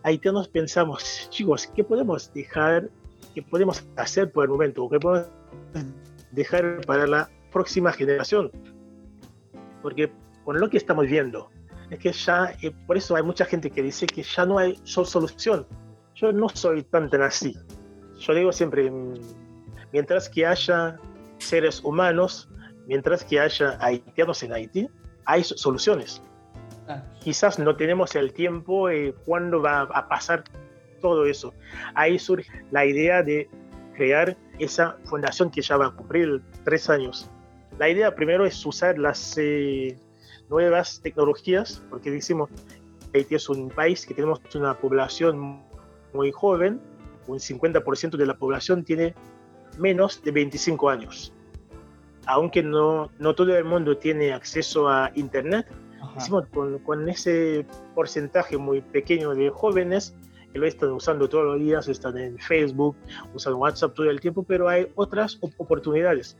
haitianos 0.02 0.48
pensamos, 0.48 1.28
chicos, 1.30 1.66
¿qué 1.74 1.84
podemos 1.84 2.32
dejar, 2.34 2.90
qué 3.34 3.42
podemos 3.42 3.86
hacer 3.96 4.30
por 4.30 4.44
el 4.44 4.50
momento? 4.50 4.88
¿Qué 4.88 4.98
podemos 4.98 5.30
dejar 6.32 6.84
para 6.86 7.06
la 7.06 7.30
próxima 7.50 7.92
generación? 7.92 8.50
Porque 9.82 10.12
con 10.44 10.60
lo 10.60 10.68
que 10.68 10.76
estamos 10.76 11.06
viendo, 11.06 11.50
es 11.90 11.98
que 11.98 12.12
ya, 12.12 12.54
eh, 12.62 12.72
por 12.86 12.96
eso 12.96 13.16
hay 13.16 13.22
mucha 13.22 13.44
gente 13.44 13.70
que 13.70 13.82
dice 13.82 14.06
que 14.06 14.22
ya 14.22 14.44
no 14.44 14.58
hay 14.58 14.78
solución. 14.84 15.66
Yo 16.14 16.32
no 16.32 16.48
soy 16.48 16.82
tan 16.82 17.08
así. 17.22 17.56
Yo 18.18 18.34
digo 18.34 18.52
siempre, 18.52 18.90
mm, 18.90 19.14
mientras 19.92 20.28
que 20.28 20.46
haya 20.46 20.98
seres 21.38 21.82
humanos, 21.82 22.48
mientras 22.86 23.24
que 23.24 23.38
haya 23.38 23.76
haitianos 23.80 24.42
en 24.42 24.52
Haití, 24.52 24.88
hay 25.24 25.44
soluciones. 25.44 26.22
Ah. 26.88 27.02
Quizás 27.20 27.58
no 27.58 27.76
tenemos 27.76 28.14
el 28.16 28.32
tiempo 28.32 28.88
eh, 28.88 29.14
cuándo 29.24 29.60
va 29.60 29.82
a 29.82 30.08
pasar 30.08 30.44
todo 31.00 31.26
eso. 31.26 31.54
Ahí 31.94 32.18
surge 32.18 32.50
la 32.70 32.84
idea 32.86 33.22
de 33.22 33.48
crear 33.94 34.36
esa 34.58 34.96
fundación 35.04 35.50
que 35.50 35.60
ya 35.60 35.76
va 35.76 35.86
a 35.86 35.90
cumplir 35.90 36.42
tres 36.64 36.88
años. 36.88 37.30
La 37.78 37.88
idea 37.88 38.14
primero 38.14 38.46
es 38.46 38.64
usar 38.64 38.98
las 38.98 39.36
eh, 39.38 39.96
nuevas 40.48 41.00
tecnologías, 41.02 41.82
porque 41.90 42.10
decimos, 42.10 42.50
Haití 43.14 43.34
es 43.34 43.48
un 43.48 43.68
país 43.68 44.04
que 44.06 44.14
tenemos 44.14 44.40
una 44.54 44.74
población 44.78 45.62
muy 46.12 46.32
joven, 46.32 46.80
un 47.26 47.38
50% 47.38 48.16
de 48.16 48.26
la 48.26 48.34
población 48.34 48.82
tiene 48.82 49.14
menos 49.78 50.22
de 50.22 50.30
25 50.30 50.90
años. 50.90 51.32
Aunque 52.26 52.62
no, 52.62 53.10
no 53.18 53.34
todo 53.34 53.56
el 53.56 53.64
mundo 53.64 53.96
tiene 53.96 54.32
acceso 54.32 54.88
a 54.88 55.10
Internet, 55.14 55.66
con, 56.52 56.78
con, 56.80 57.08
ese 57.08 57.64
porcentaje 57.94 58.56
muy 58.56 58.80
pequeño 58.80 59.34
de 59.34 59.50
jóvenes 59.50 60.14
que 60.52 60.58
lo 60.58 60.66
están 60.66 60.90
usando 60.90 61.28
todos 61.28 61.44
los 61.44 61.58
días, 61.58 61.88
están 61.88 62.16
en 62.18 62.38
Facebook, 62.38 62.96
usan 63.34 63.54
WhatsApp 63.54 63.94
todo 63.94 64.10
el 64.10 64.20
tiempo, 64.20 64.42
pero 64.42 64.68
hay 64.68 64.90
otras 64.94 65.38
oportunidades. 65.58 66.36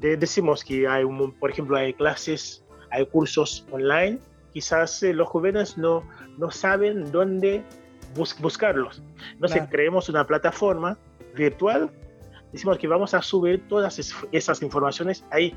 decimos 0.00 0.64
que 0.64 0.86
hay, 0.86 1.04
un, 1.04 1.32
por 1.32 1.50
ejemplo, 1.50 1.76
hay 1.76 1.94
clases, 1.94 2.64
hay 2.90 3.06
cursos 3.06 3.66
online, 3.70 4.18
quizás 4.52 5.02
eh, 5.02 5.12
los 5.12 5.28
jóvenes 5.28 5.78
no, 5.78 6.02
no 6.38 6.50
saben 6.50 7.10
dónde 7.12 7.62
buscarlos. 8.14 9.02
Entonces 9.32 9.62
creemos 9.70 10.08
una 10.08 10.26
plataforma 10.26 10.98
virtual 11.34 11.90
decimos 12.56 12.78
que 12.78 12.88
vamos 12.88 13.12
a 13.12 13.20
subir 13.20 13.68
todas 13.68 14.00
esas 14.32 14.62
informaciones 14.62 15.24
ahí. 15.30 15.54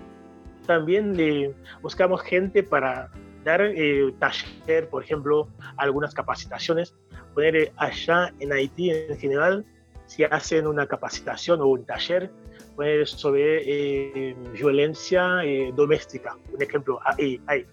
También 0.68 1.15
le 1.15 1.56
buscamos 1.82 2.22
gente 2.22 2.62
para 2.62 3.10
dar 3.46 3.62
eh, 3.62 4.13
taller, 4.20 4.89
por 4.89 5.01
ejemplo, 5.01 5.48
algunas 5.77 6.13
capacitaciones, 6.13 6.94
poner 7.34 7.72
allá 7.77 8.34
en 8.39 8.51
Haití 8.51 8.91
en 8.91 9.18
general, 9.18 9.65
si 10.08 10.25
hacen 10.25 10.68
una 10.68 10.88
capacitación 10.88 11.62
o 11.62 11.68
un 11.68 11.86
taller 11.86 12.29
pues, 12.75 13.12
sobre 13.12 13.62
eh, 13.65 14.36
violencia 14.51 15.41
eh, 15.46 15.72
doméstica. 15.74 16.38
Un 16.53 16.62
ejemplo, 16.62 17.00
ahí, 17.06 17.39
ahí. 17.48 17.65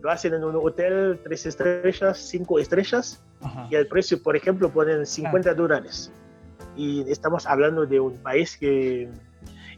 Lo 0.00 0.10
hacen 0.10 0.32
en 0.32 0.42
un 0.42 0.56
hotel 0.56 1.20
tres 1.22 1.44
estrellas, 1.44 2.16
cinco 2.18 2.58
estrellas, 2.58 3.22
y 3.70 3.74
el 3.74 3.86
precio, 3.88 4.22
por 4.22 4.36
ejemplo, 4.36 4.70
ponen 4.70 5.04
50 5.04 5.52
dólares. 5.54 6.10
Y 6.76 7.10
estamos 7.10 7.46
hablando 7.46 7.86
de 7.86 8.00
un 8.00 8.16
país 8.18 8.56
que 8.56 9.08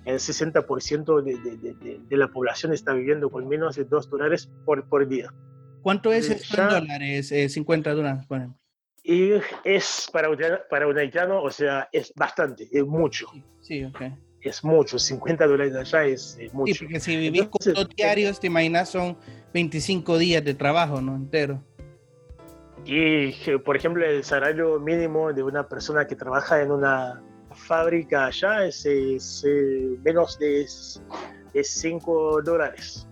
el 0.04 0.16
60% 0.16 1.22
de, 1.22 1.36
de, 1.36 1.98
de, 1.98 2.16
la 2.16 2.28
población 2.28 2.72
está 2.72 2.92
viviendo 2.92 3.30
con 3.30 3.46
menos 3.48 3.76
de 3.76 3.84
2 3.84 4.10
dólares 4.10 4.50
por, 4.64 4.88
por 4.88 5.06
día. 5.06 5.32
¿Cuánto 5.82 6.12
es 6.12 6.28
esto 6.28 6.62
en 6.62 6.68
dólares? 6.68 7.28
50 7.28 7.94
dólares, 7.94 8.26
por 8.26 8.38
ejemplo. 8.38 8.58
Y 9.02 9.32
es 9.64 10.08
para 10.12 10.28
un, 10.28 10.38
para 10.68 10.86
un 10.86 10.98
haitiano, 10.98 11.42
o 11.42 11.50
sea, 11.50 11.88
es 11.92 12.12
bastante, 12.14 12.68
es 12.70 12.84
mucho. 12.84 13.26
Sí, 13.60 13.84
ok. 13.84 14.02
Es 14.42 14.64
mucho, 14.64 14.98
50 14.98 15.46
dólares 15.46 15.74
allá 15.74 16.04
es, 16.06 16.38
mucho. 16.52 16.74
Sí, 16.74 16.84
porque 16.84 17.00
si 17.00 17.16
vivís 17.16 17.48
con 17.48 17.74
dos 17.74 17.88
diarios, 17.94 18.40
te 18.40 18.46
imaginas, 18.46 18.90
son 18.90 19.16
25 19.52 20.18
días 20.18 20.44
de 20.44 20.54
trabajo, 20.54 21.00
¿no? 21.00 21.14
Entero. 21.14 21.62
Y, 22.84 23.32
por 23.58 23.76
ejemplo, 23.76 24.04
el 24.04 24.24
salario 24.24 24.80
mínimo 24.80 25.32
de 25.32 25.42
una 25.42 25.68
persona 25.68 26.06
que 26.06 26.16
trabaja 26.16 26.62
en 26.62 26.70
una 26.70 27.22
fábrica 27.54 28.26
allá 28.26 28.64
es, 28.64 29.44
menos 30.02 30.38
de, 30.38 30.66
5 31.62 32.42
dólares. 32.42 33.06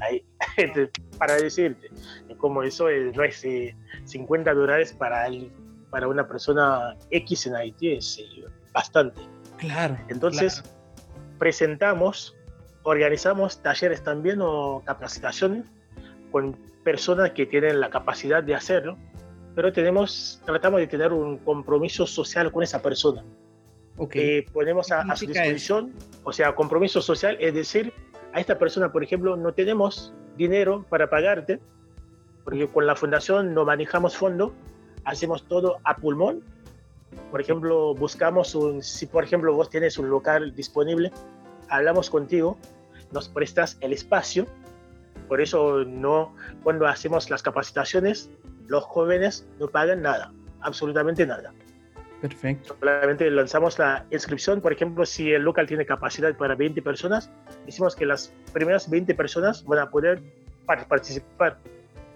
Ahí, 0.00 0.24
para 1.18 1.36
decirte, 1.36 1.90
como 2.38 2.62
eso 2.62 2.86
no 2.88 3.22
es 3.24 3.44
50 4.04 4.54
dólares 4.54 4.92
para, 4.92 5.26
el, 5.26 5.50
para 5.90 6.08
una 6.08 6.26
persona 6.26 6.96
X 7.10 7.46
en 7.46 7.56
Haití, 7.56 7.92
es 7.92 8.18
eh, 8.18 8.44
bastante. 8.72 9.20
Claro. 9.58 9.98
Entonces, 10.08 10.62
presentamos, 11.38 12.36
organizamos 12.84 13.60
talleres 13.62 14.02
también 14.02 14.38
o 14.40 14.82
capacitaciones 14.84 15.66
con 16.30 16.56
personas 16.84 17.32
que 17.32 17.46
tienen 17.46 17.80
la 17.80 17.90
capacidad 17.90 18.42
de 18.42 18.54
hacerlo, 18.54 18.96
pero 19.54 19.72
tenemos, 19.72 20.40
tratamos 20.44 20.80
de 20.80 20.86
tener 20.86 21.12
un 21.12 21.38
compromiso 21.38 22.06
social 22.06 22.52
con 22.52 22.62
esa 22.62 22.80
persona. 22.80 23.24
Okay. 23.96 24.42
ponemos 24.42 24.92
a, 24.92 25.16
su 25.16 25.26
disposición, 25.26 25.92
o 26.22 26.32
sea, 26.32 26.54
compromiso 26.54 27.02
social 27.02 27.36
es 27.40 27.52
decir, 27.52 27.92
a 28.32 28.38
esta 28.38 28.56
persona, 28.56 28.92
por 28.92 29.02
ejemplo, 29.02 29.36
no 29.36 29.52
tenemos 29.52 30.14
dinero 30.36 30.86
para 30.88 31.10
pagarte, 31.10 31.58
porque 32.44 32.68
con 32.68 32.86
la 32.86 32.94
fundación 32.94 33.54
no 33.54 33.64
manejamos 33.64 34.16
fondo, 34.16 34.54
hacemos 35.04 35.46
todo 35.48 35.78
a 35.84 35.96
pulmón. 35.96 36.42
Por 37.30 37.40
ejemplo, 37.40 37.94
buscamos 37.94 38.54
un, 38.54 38.82
si 38.82 39.06
por 39.06 39.24
ejemplo 39.24 39.52
vos 39.54 39.68
tienes 39.70 39.98
un 39.98 40.08
local 40.08 40.54
disponible, 40.54 41.10
hablamos 41.68 42.10
contigo, 42.10 42.56
nos 43.12 43.28
prestas 43.28 43.78
el 43.80 43.92
espacio, 43.92 44.46
por 45.28 45.40
eso 45.40 45.84
no, 45.84 46.34
cuando 46.62 46.86
hacemos 46.86 47.30
las 47.30 47.42
capacitaciones, 47.42 48.30
los 48.66 48.84
jóvenes 48.84 49.46
no 49.58 49.68
pagan 49.68 50.02
nada, 50.02 50.32
absolutamente 50.60 51.26
nada. 51.26 51.52
Perfecto. 52.20 52.76
Solamente 52.80 53.30
lanzamos 53.30 53.78
la 53.78 54.04
inscripción, 54.10 54.60
por 54.60 54.72
ejemplo, 54.72 55.06
si 55.06 55.32
el 55.32 55.42
local 55.42 55.66
tiene 55.66 55.86
capacidad 55.86 56.36
para 56.36 56.56
20 56.56 56.82
personas, 56.82 57.30
decimos 57.64 57.94
que 57.94 58.06
las 58.06 58.32
primeras 58.52 58.90
20 58.90 59.14
personas 59.14 59.64
van 59.64 59.78
a 59.78 59.90
poder 59.90 60.20
participar. 60.66 61.58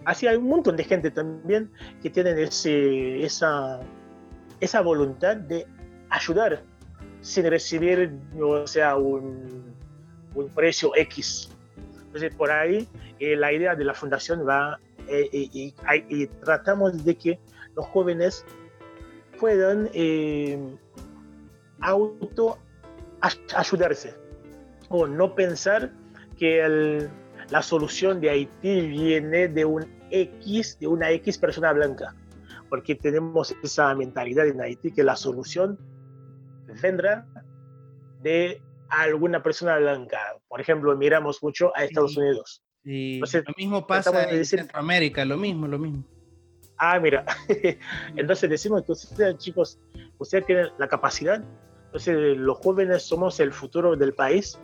Así 0.05 0.27
hay 0.27 0.37
un 0.37 0.49
montón 0.49 0.77
de 0.77 0.83
gente 0.83 1.11
también 1.13 1.71
que 2.03 2.11
tienen 2.11 2.37
ese, 2.39 3.23
esa, 3.23 3.81
esa 4.59 4.81
voluntad 4.81 5.37
de 5.37 5.67
ayudar 6.11 6.63
sin 7.21 7.49
recibir, 7.49 8.13
o 8.41 8.67
sea, 8.67 8.97
un, 8.97 9.73
un 10.35 10.49
precio 10.49 10.91
X. 10.97 11.52
Entonces, 12.13 12.35
por 12.35 12.51
ahí 12.51 12.87
eh, 13.21 13.37
la 13.37 13.55
idea 13.55 13.75
de 13.75 13.85
la 13.87 13.95
fundación 13.95 14.47
va 14.47 14.79
eh, 15.09 15.31
y, 15.33 16.27
tratamos 16.45 17.03
de 17.07 17.15
que 17.17 17.41
los 17.75 17.87
jóvenes 17.87 18.45
puedan 19.41 19.89
eh, 19.95 20.59
auto 21.81 22.59
ayudarse 23.55 24.15
o 24.91 25.07
no 25.07 25.35
pensar 25.35 25.91
que 26.37 27.09
la 27.49 27.63
solución 27.63 28.21
de 28.21 28.29
Haití 28.29 28.89
viene 28.89 29.49
de 29.49 29.65
un 29.65 29.87
X, 30.11 30.79
de 30.79 30.87
una 30.87 31.11
X 31.13 31.39
persona 31.39 31.73
blanca, 31.73 32.15
porque 32.69 32.95
tenemos 32.95 33.57
esa 33.63 33.95
mentalidad 33.95 34.47
en 34.47 34.61
Haití 34.61 34.93
que 34.93 35.03
la 35.03 35.17
solución 35.17 35.79
vendrá 36.83 37.27
de 38.21 38.61
alguna 39.01 39.43
persona 39.43 39.79
blanca. 39.79 40.19
Por 40.49 40.61
ejemplo, 40.61 40.95
miramos 40.97 41.43
mucho 41.43 41.73
a 41.75 41.85
Estados 41.85 42.17
Unidos. 42.17 42.63
Y 42.85 43.21
lo 43.21 43.55
mismo 43.57 43.87
pasa 43.87 44.31
en 44.31 44.45
Centroamérica, 44.45 45.25
lo 45.25 45.37
mismo, 45.37 45.67
lo 45.67 45.79
mismo. 45.79 46.05
Ah, 46.77 46.99
mira. 47.01 47.25
entonces 48.17 48.51
decimos 48.51 48.83
que 48.83 48.93
ustedes, 48.93 49.39
chicos, 49.39 49.79
ustedes 50.19 50.47
tienen 50.47 50.69
la 50.79 50.89
capacidad. 50.89 51.43
Entonces, 51.87 52.37
los 52.37 52.59
jóvenes 52.59 53.03
somos 53.03 53.41
el 53.41 53.53
futuro 53.53 53.97
del 53.97 54.15
país. 54.15 54.59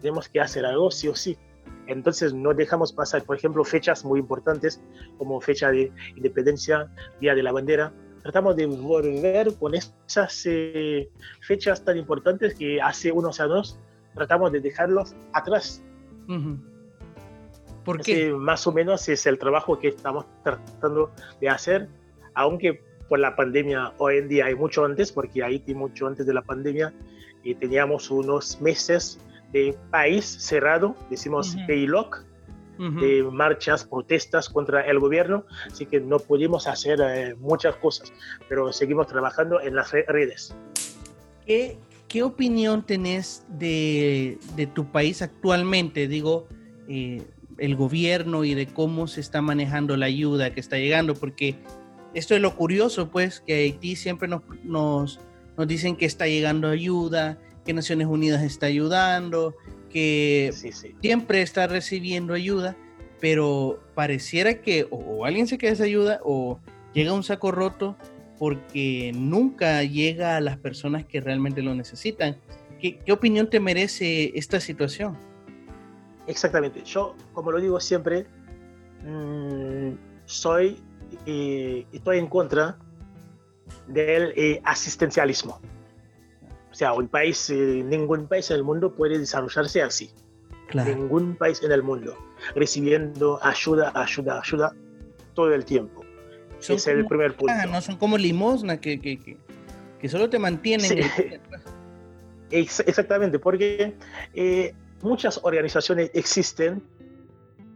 Tenemos 0.00 0.28
que 0.28 0.40
hacer 0.40 0.66
algo 0.66 0.90
sí 0.90 1.08
o 1.08 1.14
sí. 1.14 1.38
Entonces, 1.86 2.34
no 2.34 2.52
dejamos 2.52 2.92
pasar, 2.92 3.22
por 3.24 3.36
ejemplo, 3.36 3.64
fechas 3.64 4.04
muy 4.04 4.20
importantes 4.20 4.82
como 5.16 5.40
fecha 5.40 5.70
de 5.70 5.90
independencia, 6.16 6.90
Día 7.20 7.34
de 7.34 7.42
la 7.42 7.52
Bandera. 7.52 7.92
Tratamos 8.22 8.56
de 8.56 8.66
volver 8.66 9.54
con 9.54 9.74
esas 9.74 10.42
eh, 10.46 11.08
fechas 11.40 11.84
tan 11.84 11.96
importantes 11.96 12.54
que 12.54 12.80
hace 12.80 13.12
unos 13.12 13.40
años 13.40 13.78
tratamos 14.14 14.52
de 14.52 14.60
dejarlos 14.60 15.14
atrás. 15.32 15.82
Porque 17.84 18.32
más 18.32 18.66
o 18.66 18.72
menos 18.72 19.08
es 19.08 19.26
el 19.26 19.38
trabajo 19.38 19.78
que 19.78 19.88
estamos 19.88 20.26
tratando 20.42 21.10
de 21.40 21.48
hacer, 21.48 21.88
aunque 22.34 22.82
por 23.08 23.18
la 23.18 23.34
pandemia 23.34 23.94
hoy 23.98 24.18
en 24.18 24.28
día 24.28 24.46
hay 24.46 24.54
mucho 24.54 24.84
antes, 24.84 25.10
porque 25.10 25.42
Haití 25.42 25.74
mucho 25.74 26.06
antes 26.06 26.26
de 26.26 26.34
la 26.34 26.42
pandemia 26.42 26.92
y 27.42 27.54
teníamos 27.54 28.10
unos 28.10 28.60
meses 28.60 29.18
de 29.52 29.74
país 29.90 30.26
cerrado, 30.26 30.94
decimos 31.08 31.54
uh 31.54 31.66
de 32.78 33.24
marchas, 33.24 33.84
protestas 33.84 34.48
contra 34.48 34.82
el 34.82 34.98
gobierno, 35.00 35.44
así 35.66 35.86
que 35.86 36.00
no 36.00 36.18
pudimos 36.18 36.66
hacer 36.66 37.00
eh, 37.00 37.34
muchas 37.34 37.76
cosas, 37.76 38.12
pero 38.48 38.72
seguimos 38.72 39.08
trabajando 39.08 39.60
en 39.60 39.74
las 39.74 39.90
redes. 39.90 40.54
¿Qué, 41.44 41.78
qué 42.06 42.22
opinión 42.22 42.86
tenés 42.86 43.44
de, 43.48 44.38
de, 44.54 44.66
tu 44.66 44.90
país 44.92 45.22
actualmente? 45.22 46.06
Digo, 46.06 46.46
eh, 46.88 47.22
el 47.58 47.76
gobierno 47.76 48.44
y 48.44 48.54
de 48.54 48.66
cómo 48.66 49.06
se 49.06 49.20
está 49.20 49.42
manejando 49.42 49.96
la 49.96 50.06
ayuda 50.06 50.54
que 50.54 50.60
está 50.60 50.76
llegando, 50.76 51.14
porque 51.14 51.56
esto 52.14 52.34
es 52.34 52.40
lo 52.40 52.54
curioso, 52.54 53.10
pues, 53.10 53.40
que 53.40 53.54
Haití 53.54 53.96
siempre 53.96 54.28
nos, 54.28 54.42
nos, 54.64 55.20
nos 55.56 55.66
dicen 55.66 55.96
que 55.96 56.06
está 56.06 56.26
llegando 56.26 56.68
ayuda, 56.68 57.38
que 57.64 57.72
Naciones 57.74 58.06
Unidas 58.06 58.42
está 58.42 58.66
ayudando, 58.66 59.54
que 59.88 60.52
siempre 61.00 61.42
está 61.42 61.66
recibiendo 61.66 62.34
ayuda, 62.34 62.76
pero 63.20 63.82
pareciera 63.94 64.60
que 64.60 64.86
o, 64.90 65.24
alguien 65.24 65.46
se 65.46 65.58
queda 65.58 65.72
esa 65.72 65.84
ayuda 65.84 66.20
o 66.22 66.60
llega 66.94 67.12
un 67.12 67.22
saco 67.22 67.50
roto 67.50 67.96
porque 68.38 69.12
nunca 69.14 69.82
llega 69.82 70.36
a 70.36 70.40
las 70.40 70.56
personas 70.58 71.04
que 71.04 71.20
realmente 71.20 71.62
lo 71.62 71.74
necesitan. 71.74 72.36
¿Qué, 72.80 72.98
qué 72.98 73.12
opinión 73.12 73.50
te 73.50 73.58
merece 73.58 74.38
esta 74.38 74.60
situación? 74.60 75.16
Exactamente. 76.28 76.84
Yo, 76.84 77.16
como 77.32 77.50
lo 77.50 77.60
digo 77.60 77.80
siempre, 77.80 78.26
mm, 79.04 79.92
soy 80.26 80.80
y 81.24 81.86
estoy 81.92 82.18
en 82.18 82.26
contra 82.26 82.78
del 83.86 84.32
eh, 84.36 84.60
asistencialismo. 84.64 85.60
O 86.78 86.84
sea, 86.86 86.92
un 86.92 87.08
país, 87.08 87.50
eh, 87.50 87.82
ningún 87.84 88.28
país 88.28 88.52
en 88.52 88.58
el 88.58 88.62
mundo 88.62 88.94
puede 88.94 89.18
desarrollarse 89.18 89.82
así. 89.82 90.12
Ningún 90.72 91.34
país 91.34 91.60
en 91.64 91.72
el 91.72 91.82
mundo 91.82 92.16
recibiendo 92.54 93.40
ayuda, 93.42 93.90
ayuda, 93.96 94.40
ayuda 94.40 94.76
todo 95.34 95.52
el 95.52 95.64
tiempo. 95.64 96.04
Ese 96.60 96.74
es 96.74 96.86
el 96.86 97.04
primer 97.06 97.34
punto. 97.34 97.52
no 97.68 97.80
son 97.80 97.96
como 97.96 98.16
limosna 98.16 98.80
que, 98.80 99.00
que, 99.00 99.18
que, 99.98 100.08
solo 100.08 100.30
te 100.30 100.38
mantienen. 100.38 101.00
Exactamente, 102.52 103.40
porque 103.40 103.96
eh, 104.34 104.72
muchas 105.02 105.40
organizaciones 105.42 106.12
existen 106.14 106.80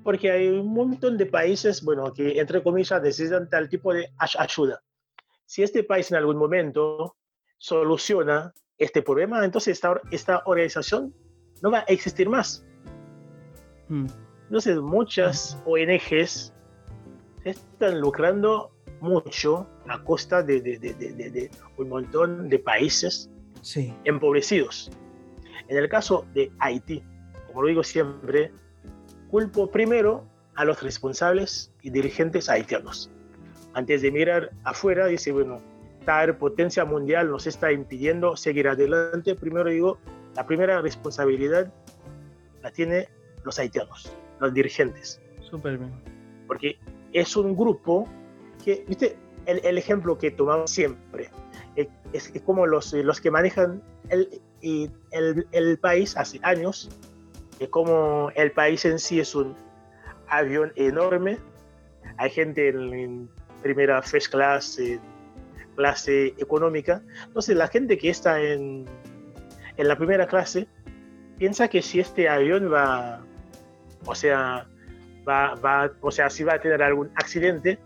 porque 0.04 0.30
hay 0.30 0.47
un 0.47 0.73
montón 0.73 1.18
de 1.18 1.26
países, 1.26 1.82
bueno, 1.82 2.12
que 2.14 2.38
entre 2.38 2.62
comillas 2.62 3.02
necesitan 3.02 3.50
tal 3.50 3.68
tipo 3.68 3.92
de 3.92 4.12
ayuda. 4.38 4.80
Si 5.44 5.64
este 5.64 5.82
país 5.82 6.09
en 6.12 6.18
algún 6.18 6.37
momento 6.37 7.16
soluciona 7.59 8.54
este 8.83 9.03
problema, 9.03 9.45
entonces 9.45 9.73
esta, 9.73 10.01
esta 10.11 10.43
organización 10.47 11.15
no 11.62 11.71
va 11.71 11.81
a 11.81 11.83
existir 11.83 12.29
más. 12.29 12.65
Hmm. 13.89 14.07
Entonces 14.45 14.79
muchas 14.79 15.59
ONGs 15.65 16.53
están 17.45 18.01
lucrando 18.01 18.71
mucho 19.01 19.67
a 19.89 20.03
costa 20.05 20.43
de, 20.43 20.61
de, 20.61 20.79
de, 20.79 20.95
de 20.95 21.51
un 21.77 21.89
montón 21.89 22.49
de 22.49 22.59
países 22.59 23.31
sí. 23.61 23.95
empobrecidos. 24.05 24.91
En 25.69 25.77
el 25.77 25.89
caso 25.89 26.27
de 26.35 26.53
Haití, 26.59 27.03
como 27.47 27.62
lo 27.62 27.69
digo 27.69 27.83
siempre, 27.83 28.53
culpo 29.31 29.71
primero 29.71 30.25
a 30.55 30.65
los 30.65 30.83
responsables 30.83 31.73
y 31.83 31.91
dirigentes 31.91 32.49
haitianos. 32.49 33.11
Antes 33.75 34.03
de 34.03 34.11
mirar 34.11 34.51
afuera, 34.65 35.07
dice, 35.07 35.33
bueno, 35.33 35.62
tal 36.04 36.37
potencia 36.37 36.85
mundial 36.85 37.30
nos 37.30 37.47
está 37.47 37.73
impidiendo 37.73 38.37
seguir 38.37 38.68
adelante. 38.68 39.35
Primero 39.35 39.71
digo, 39.71 39.99
la 40.35 40.47
primera 40.47 40.80
responsabilidad 40.80 41.73
la 42.62 42.71
tiene 42.71 43.09
los 43.44 43.59
haitianos, 43.59 44.12
los 44.40 44.54
dirigentes. 44.54 45.21
Súper 45.40 45.78
bien. 45.78 45.92
Porque 46.47 46.78
es 47.12 47.37
un 47.37 47.56
grupo 47.56 48.09
que, 48.64 48.85
viste, 48.88 49.16
el, 49.47 49.76
ejemplo 49.78 50.16
que 50.16 50.30
tomamos 50.30 50.71
siempre, 50.71 51.30
eh, 51.76 51.88
es, 52.12 52.32
como 52.44 52.66
los, 52.66 52.92
los 52.92 53.21
que 53.21 53.30
manejan 53.30 53.82
el, 54.09 54.40
el, 54.62 55.47
el 55.50 55.78
país 55.78 56.16
hace 56.16 56.38
años, 56.42 56.88
es 57.59 57.68
como 57.68 58.30
el 58.35 58.52
país 58.52 58.85
en 58.85 58.99
sí 58.99 59.21
es 59.21 59.35
un 59.35 59.54
avión 60.28 60.73
enorme, 60.76 61.38
hay 62.16 62.30
gente 62.30 62.68
en, 62.68 63.28
primera 63.62 64.02
first 64.02 64.32
class, 64.32 64.78
clase 65.75 66.35
económica, 66.38 67.02
entonces 67.26 67.57
la 67.57 67.69
gente 67.69 67.99
que 67.99 68.11
está 68.11 68.41
en, 68.41 68.85
en 69.76 69.88
la 69.88 69.97
primera 69.97 70.26
clase 70.26 70.67
piensa 71.38 71.69
que 71.69 71.83
si 71.83 72.00
este 72.00 72.29
avión 72.29 72.73
va, 72.73 73.21
o 74.07 74.14
sea, 74.14 74.67
va, 75.29 75.55
va, 75.57 75.93
o 76.00 76.11
sea, 76.11 76.31
si 76.31 76.45
va 76.45 76.55
a 76.55 76.61
tener 76.61 76.83
algún 76.83 77.11
accidente, 77.17 77.79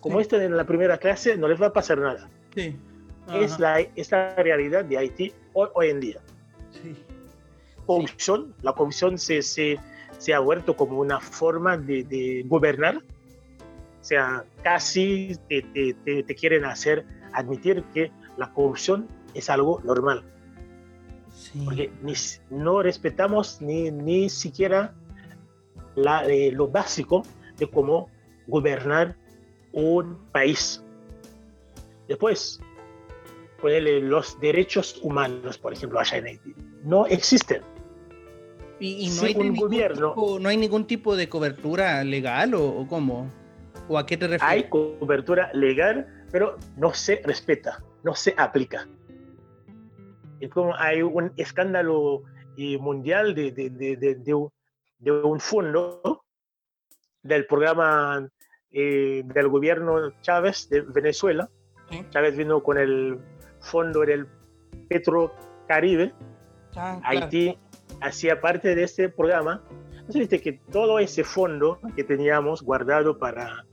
como 0.00 0.20
están 0.20 0.42
en 0.42 0.56
la 0.56 0.64
primera 0.64 0.98
clase, 0.98 1.36
no 1.36 1.48
les 1.48 1.60
va 1.60 1.68
a 1.68 1.72
pasar 1.72 1.98
nada. 1.98 2.28
Sí. 2.54 2.76
Es, 3.32 3.58
la, 3.58 3.80
es 3.80 4.10
la 4.10 4.34
realidad 4.34 4.84
de 4.84 4.98
Haití 4.98 5.32
hoy, 5.54 5.68
hoy 5.74 5.88
en 5.88 6.00
día. 6.00 6.20
Sí. 6.70 6.94
Corrupción, 7.86 8.54
la 8.62 8.72
corrupción 8.72 9.18
se, 9.18 9.42
se, 9.42 9.78
se, 10.18 10.34
ha 10.34 10.40
vuelto 10.40 10.76
como 10.76 11.00
una 11.00 11.20
forma 11.20 11.76
de, 11.78 12.04
de 12.04 12.44
gobernar. 12.46 12.96
O 12.96 14.04
sea, 14.04 14.44
casi 14.62 15.38
te, 15.48 15.62
te, 15.62 16.22
te, 16.22 16.34
quieren 16.34 16.66
hacer 16.66 17.06
admitir 17.34 17.84
que 17.92 18.10
la 18.36 18.52
corrupción 18.52 19.08
es 19.34 19.50
algo 19.50 19.80
normal. 19.84 20.22
Sí. 21.32 21.62
Porque 21.64 21.90
ni, 22.02 22.14
no 22.50 22.82
respetamos 22.82 23.60
ni, 23.60 23.90
ni 23.90 24.28
siquiera 24.30 24.94
la, 25.96 26.26
eh, 26.26 26.52
lo 26.52 26.68
básico 26.68 27.22
de 27.58 27.68
cómo 27.68 28.08
gobernar 28.46 29.16
un 29.72 30.18
país. 30.32 30.82
Después, 32.08 32.60
ponerle 33.60 34.00
los 34.00 34.38
derechos 34.40 35.00
humanos, 35.02 35.58
por 35.58 35.72
ejemplo, 35.72 35.98
allá 35.98 36.18
en 36.18 36.26
Haití. 36.26 36.54
No 36.84 37.06
existen. 37.06 37.62
¿Y, 38.78 39.06
y 39.06 39.08
no, 39.08 39.22
hay 39.22 39.34
un 39.36 39.54
gobierno, 39.54 40.10
tipo, 40.10 40.38
no 40.38 40.48
hay 40.48 40.56
ningún 40.56 40.86
tipo 40.86 41.16
de 41.16 41.28
cobertura 41.28 42.02
legal 42.04 42.54
o, 42.54 42.66
o, 42.66 42.86
cómo? 42.86 43.30
¿O 43.88 43.96
a 43.96 44.04
qué 44.04 44.16
te 44.16 44.26
refieres? 44.26 44.64
Hay 44.64 44.68
cobertura 44.68 45.50
legal, 45.54 46.06
pero 46.34 46.58
no 46.76 46.92
se 46.92 47.22
respeta, 47.22 47.80
no 48.02 48.12
se 48.16 48.34
aplica. 48.36 48.88
Es 50.40 50.50
como 50.50 50.74
hay 50.74 51.00
un 51.00 51.32
escándalo 51.36 52.24
eh, 52.56 52.76
mundial 52.76 53.36
de, 53.36 53.52
de, 53.52 53.70
de, 53.70 54.16
de, 54.16 55.12
un 55.12 55.38
fondo 55.38 56.24
del 57.22 57.46
programa 57.46 58.28
eh, 58.72 59.22
del 59.24 59.46
gobierno 59.46 60.10
Chávez 60.22 60.68
de 60.70 60.80
Venezuela. 60.80 61.48
Chávez 62.10 62.36
vino 62.36 62.64
con 62.64 62.78
el 62.78 63.16
fondo 63.60 64.00
del 64.00 64.26
Petro 64.88 65.36
Caribe. 65.68 66.12
Ah, 66.74 66.98
claro. 67.00 67.00
Haití 67.04 67.56
hacía 68.00 68.40
parte 68.40 68.74
de 68.74 68.82
este 68.82 69.08
programa. 69.08 69.62
Entonces, 69.92 70.22
viste 70.22 70.40
que 70.40 70.54
todo 70.72 70.98
ese 70.98 71.22
fondo 71.22 71.78
que 71.94 72.02
teníamos 72.02 72.60
guardado 72.60 73.20
para 73.20 73.64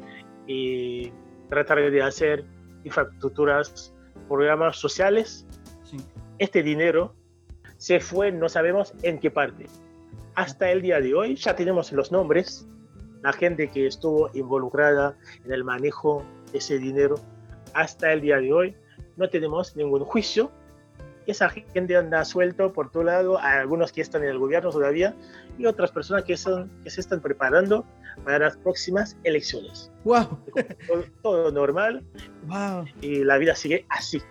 eh, 0.48 1.12
tratar 1.52 1.92
de 1.92 2.02
hacer 2.02 2.46
infraestructuras, 2.86 3.94
programas 4.30 4.78
sociales, 4.78 5.46
sí. 5.84 5.98
este 6.40 6.64
dinero 6.64 7.14
se 7.76 8.00
fue, 8.00 8.32
no 8.32 8.48
sabemos 8.48 8.94
en 9.04 9.20
qué 9.20 9.30
parte. 9.30 9.66
Hasta 10.36 10.72
el 10.72 10.82
día 10.82 11.02
de 11.02 11.14
hoy 11.14 11.36
ya 11.36 11.54
tenemos 11.54 11.92
los 11.92 12.10
nombres, 12.10 12.66
la 13.22 13.34
gente 13.34 13.70
que 13.70 13.86
estuvo 13.86 14.30
involucrada 14.34 15.18
en 15.44 15.52
el 15.52 15.66
manejo 15.66 16.24
de 16.54 16.60
ese 16.60 16.80
dinero. 16.80 17.16
Hasta 17.74 18.14
el 18.14 18.22
día 18.22 18.38
de 18.38 18.54
hoy 18.54 18.76
no 19.18 19.30
tenemos 19.30 19.76
ningún 19.76 20.06
juicio. 20.06 20.52
Esa 21.28 21.50
gente 21.50 21.96
anda 21.96 22.26
suelto 22.26 22.74
por 22.74 22.92
todo 22.92 23.04
lado, 23.04 23.40
hay 23.40 23.60
algunos 23.60 23.92
que 23.92 24.02
están 24.02 24.24
en 24.24 24.30
el 24.30 24.40
gobierno 24.40 24.72
todavía 24.72 25.16
y 25.58 25.66
otras 25.66 25.92
personas 25.92 26.24
que, 26.24 26.36
son, 26.36 26.72
que 26.84 26.90
se 26.90 27.02
están 27.02 27.22
preparando 27.22 27.86
para 28.24 28.40
las 28.40 28.58
próximas 28.58 29.18
elecciones. 29.24 29.92
¡Wow! 30.04 30.40
Todo, 30.88 31.04
todo 31.22 31.52
normal 31.52 32.04
wow. 32.48 32.86
y 33.02 33.24
la 33.24 33.38
vida 33.38 33.56
sigue 33.56 33.86
así. 33.90 34.22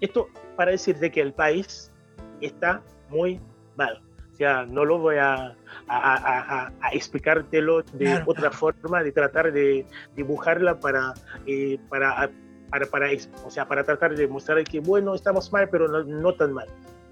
Esto 0.00 0.28
para 0.56 0.70
decirte 0.70 1.10
que 1.10 1.20
el 1.20 1.32
país 1.32 1.92
está 2.40 2.82
muy 3.10 3.40
mal. 3.76 4.02
O 4.32 4.36
sea, 4.36 4.64
no 4.64 4.86
lo 4.86 4.98
voy 4.98 5.16
a, 5.16 5.34
a, 5.34 5.54
a, 5.88 6.72
a 6.80 6.88
explicártelo 6.92 7.82
de 7.82 8.06
claro, 8.06 8.24
otra 8.26 8.50
forma, 8.50 9.02
de 9.02 9.12
tratar 9.12 9.52
de 9.52 9.86
dibujarla 10.16 10.80
para, 10.80 11.12
eh, 11.46 11.78
para 11.90 12.30
para, 12.70 12.86
para, 12.86 13.08
o 13.44 13.50
sea, 13.50 13.66
para 13.66 13.84
tratar 13.84 14.14
de 14.16 14.26
mostrar 14.26 14.62
que, 14.64 14.80
bueno, 14.80 15.14
estamos 15.14 15.52
mal, 15.52 15.68
pero 15.70 15.88
no, 15.88 16.04
no 16.04 16.34
tan 16.34 16.52
mal. 16.52 16.68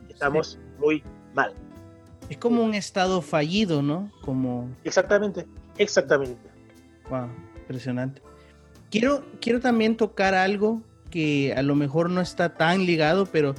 Estamos 0.09 0.53
sí. 0.53 0.59
muy 0.79 1.03
mal. 1.35 1.53
Es 2.29 2.39
como 2.39 2.63
un 2.63 2.75
estado 2.75 3.23
fallido, 3.23 3.83
¿no? 3.83 4.11
Como... 4.23 4.69
Exactamente, 4.85 5.47
exactamente. 5.79 6.39
Wow, 7.11 7.29
impresionante. 7.57 8.23
Quiero, 8.91 9.25
quiero 9.41 9.61
también 9.61 9.97
tocar 9.97 10.35
algo 10.35 10.83
que 11.11 11.55
a 11.57 11.63
lo 11.63 11.75
mejor 11.75 12.11
no 12.11 12.21
está 12.21 12.55
tan 12.55 12.85
ligado, 12.87 13.27
pero 13.27 13.55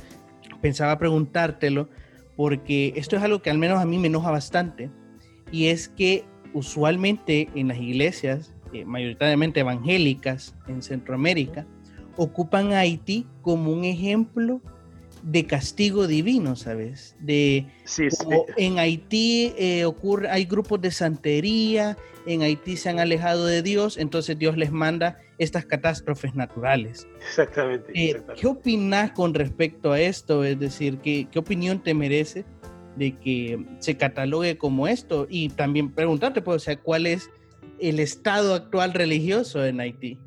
pensaba 0.62 0.98
preguntártelo, 0.98 1.90
porque 2.36 2.94
esto 2.96 3.16
es 3.16 3.24
algo 3.24 3.42
que 3.42 3.50
al 3.50 3.58
menos 3.58 3.80
a 3.80 3.86
mí 3.86 3.98
me 3.98 4.08
enoja 4.08 4.32
bastante, 4.32 4.90
y 5.52 5.68
es 5.68 5.90
que 5.90 6.26
usualmente 6.54 7.50
en 7.56 7.68
las 7.70 7.78
iglesias, 7.78 8.54
eh, 8.74 8.86
mayoritariamente 8.86 9.60
evangélicas 9.62 10.56
en 10.68 10.82
Centroamérica, 10.82 11.66
ocupan 12.19 12.73
a 12.73 12.79
Haití 12.79 13.25
como 13.41 13.71
un 13.71 13.86
ejemplo 13.86 14.62
de 15.23 15.45
castigo 15.45 16.05
divino, 16.05 16.58
¿sabes? 16.58 17.15
De 17.19 17.65
sí, 17.86 18.12
sí. 18.12 18.25
en 18.58 18.77
Haití 18.77 19.53
eh, 19.58 19.86
ocurre, 19.86 20.29
hay 20.29 20.43
grupos 20.43 20.82
de 20.82 20.91
santería, 20.91 21.97
en 22.25 22.41
Haití 22.41 22.75
se 22.75 22.89
han 22.89 22.99
alejado 22.99 23.45
de 23.45 23.62
Dios, 23.62 23.97
entonces 23.97 24.38
Dios 24.38 24.58
les 24.58 24.71
manda 24.71 25.17
estas 25.38 25.65
catástrofes 25.65 26.36
naturales. 26.36 27.08
Exactamente. 27.21 27.91
Eh, 27.93 28.10
exactamente. 28.10 28.41
¿Qué 28.41 28.47
opinas 28.47 29.12
con 29.12 29.34
respecto 29.34 29.93
a 29.93 30.01
esto? 30.01 30.43
Es 30.43 30.60
decir, 30.60 30.97
¿qué, 30.97 31.27
¿qué 31.32 31.39
opinión 31.39 31.82
te 31.82 31.93
merece 31.93 32.43
de 32.97 33.17
que 33.17 33.65
se 33.79 33.95
catalogue 33.95 34.58
como 34.58 34.89
esto? 34.89 35.25
Y 35.29 35.49
también 35.49 35.89
preguntarte, 35.89 36.41
pues, 36.41 36.58
o 36.58 36.60
sea, 36.65 36.77
¿cuál 36.77 37.08
es 37.08 37.29
el 37.79 38.01
estado 38.01 38.53
actual 38.53 38.93
religioso 38.93 39.65
en 39.65 39.79
Haití? 39.79 40.19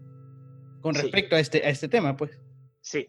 Con 0.83 0.95
respecto 0.95 1.35
sí. 1.35 1.39
a, 1.39 1.41
este, 1.41 1.59
a 1.65 1.71
este 1.71 1.89
tema, 1.89 2.17
pues. 2.17 2.39
Sí. 2.81 3.07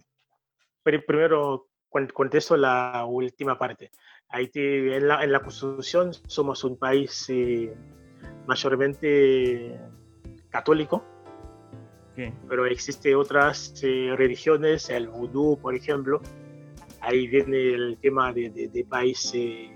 Pero 0.83 1.05
primero 1.05 1.67
contesto 2.13 2.57
la 2.57 3.05
última 3.07 3.57
parte. 3.57 3.91
Haití, 4.29 4.59
en 4.59 5.07
la, 5.07 5.23
en 5.23 5.31
la 5.31 5.41
Constitución 5.41 6.11
somos 6.27 6.63
un 6.63 6.77
país 6.77 7.25
eh, 7.29 7.73
mayormente 8.47 9.79
católico, 10.49 11.03
okay. 12.13 12.33
pero 12.49 12.65
existen 12.65 13.15
otras 13.15 13.73
eh, 13.83 14.13
religiones, 14.17 14.89
el 14.89 15.07
vudú, 15.07 15.59
por 15.61 15.75
ejemplo. 15.75 16.21
Ahí 17.01 17.27
viene 17.27 17.73
el 17.73 17.97
tema 18.01 18.31
de, 18.33 18.49
de, 18.49 18.69
de 18.69 18.85
país, 18.85 19.31
eh, 19.35 19.69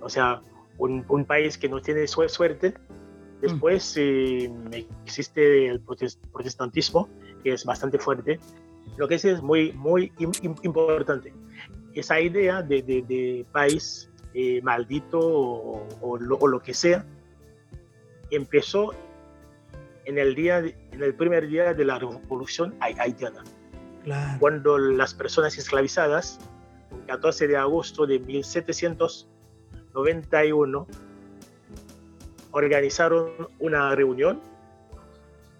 o 0.00 0.08
sea, 0.08 0.42
un, 0.78 1.04
un, 1.08 1.24
país 1.24 1.56
que 1.56 1.68
no 1.68 1.80
tiene 1.80 2.06
suerte, 2.06 2.74
Después 3.42 3.94
eh, 3.96 4.50
existe 5.04 5.66
el 5.66 5.80
protestantismo, 5.80 7.08
que 7.42 7.54
es 7.54 7.64
bastante 7.64 7.98
fuerte. 7.98 8.38
Lo 8.96 9.08
que 9.08 9.16
es, 9.16 9.24
es 9.24 9.42
muy, 9.42 9.72
muy 9.72 10.12
importante. 10.62 11.34
Esa 11.92 12.20
idea 12.20 12.62
de, 12.62 12.82
de, 12.82 13.02
de 13.02 13.44
país 13.50 14.08
eh, 14.32 14.62
maldito 14.62 15.18
o, 15.18 15.88
o, 16.00 16.16
lo, 16.18 16.36
o, 16.36 16.46
lo, 16.46 16.62
que 16.62 16.72
sea, 16.72 17.04
empezó 18.30 18.94
en 20.04 20.18
el, 20.18 20.36
día, 20.36 20.60
en 20.60 21.02
el 21.02 21.16
primer 21.16 21.48
día 21.48 21.74
de 21.74 21.84
la 21.84 21.98
revolución 21.98 22.76
haitiana. 22.80 23.42
Claro. 24.04 24.38
Cuando 24.38 24.78
las 24.78 25.14
personas 25.14 25.58
esclavizadas, 25.58 26.38
el 26.92 27.04
14 27.06 27.48
de 27.48 27.56
agosto 27.56 28.06
de 28.06 28.20
1791, 28.20 30.86
organizaron 32.52 33.30
una 33.58 33.94
reunión 33.94 34.40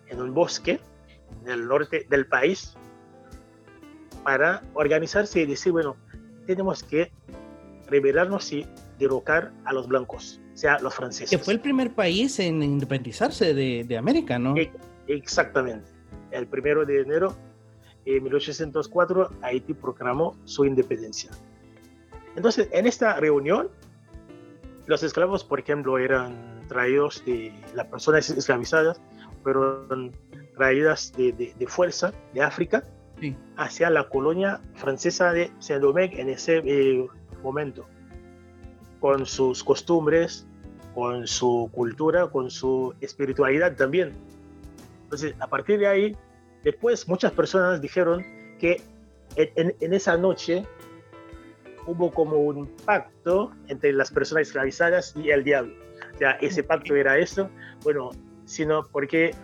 en 0.09 0.21
un 0.21 0.33
bosque 0.33 0.81
del 1.45 1.67
norte 1.67 2.07
del 2.09 2.27
país 2.27 2.77
para 4.23 4.63
organizarse 4.75 5.41
y 5.41 5.47
decir, 5.47 5.73
bueno, 5.73 5.97
tenemos 6.47 6.85
que 6.85 7.11
rebelarnos 7.89 8.53
y 8.53 8.67
derrocar 8.99 9.53
a 9.65 9.73
los 9.73 9.89
blancos, 9.89 10.41
o 10.55 10.57
sea, 10.57 10.79
los 10.79 10.95
franceses. 10.95 11.31
Que 11.31 11.39
fue 11.39 11.55
el 11.55 11.61
primer 11.61 11.93
país 11.93 12.39
en 12.39 12.63
independizarse 12.63 13.55
de, 13.55 13.85
de 13.85 13.97
América, 13.97 14.39
¿no? 14.39 14.57
E, 14.57 14.71
exactamente. 15.09 15.91
El 16.31 16.47
primero 16.47 16.85
de 16.87 17.01
enero 17.01 17.35
de 18.05 18.21
1804, 18.21 19.31
Haití 19.43 19.75
proclamó 19.75 20.37
su 20.45 20.65
independencia. 20.65 21.31
Entonces, 22.37 22.69
en 22.73 22.87
esta 22.87 23.17
reunión, 23.17 23.69
los 24.87 25.03
esclavos, 25.03 25.45
por 25.45 25.61
ejemplo, 25.61 25.99
eran 25.99 26.52
traídos 26.73 27.25
de 27.25 27.53
las 27.75 27.87
personas 27.87 28.29
esclavizadas, 28.31 29.01
fueron 29.43 30.13
traídas 30.57 31.13
de, 31.17 31.33
de, 31.33 31.67
fuerza 31.67 32.13
de 32.33 32.43
África 32.43 32.83
hacia 33.57 33.91
la 33.91 34.09
colonia 34.09 34.61
francesa 34.75 35.33
de 35.33 35.51
Saint-Domingue 35.59 36.21
en 36.21 36.29
ese 36.29 36.63
eh, 36.65 37.07
momento, 37.43 37.87
con 39.01 39.27
sus 39.27 39.63
costumbres, 39.63 40.47
con 40.95 41.27
su 41.27 41.71
cultura, 41.73 42.29
con 42.29 42.51
su 42.51 42.95
espiritualidad 43.01 43.77
también. 43.77 44.13
Entonces, 45.05 45.35
a 45.39 45.47
partir 45.47 45.79
de 45.79 45.87
ahí, 45.87 46.17
después 46.65 47.09
muchas 47.09 47.33
personas 47.33 47.81
dijeron 47.81 48.25
que 48.59 48.81
en, 49.37 49.75
en 49.81 49.95
esa 49.95 50.17
noche 50.17 50.67
hubo 51.87 52.13
como 52.13 52.37
un 52.39 52.67
pacto 52.85 53.53
entre 53.69 53.93
las 53.93 54.11
personas 54.11 54.49
esclavizadas 54.49 55.15
y 55.17 55.31
el 55.31 55.45
diablo. 55.45 55.75
O 56.15 56.19
sea, 56.19 56.33
ese 56.33 56.63
pacto 56.63 56.95
era 56.95 57.19
eso, 57.19 57.51
bueno, 57.83 58.11
sino 58.45 58.83
porque 58.93 59.35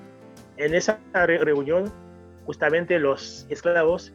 en 0.56 0.74
esa 0.74 1.00
reunión 1.12 1.92
justamente 2.44 2.98
los 2.98 3.46
esclavos 3.48 4.12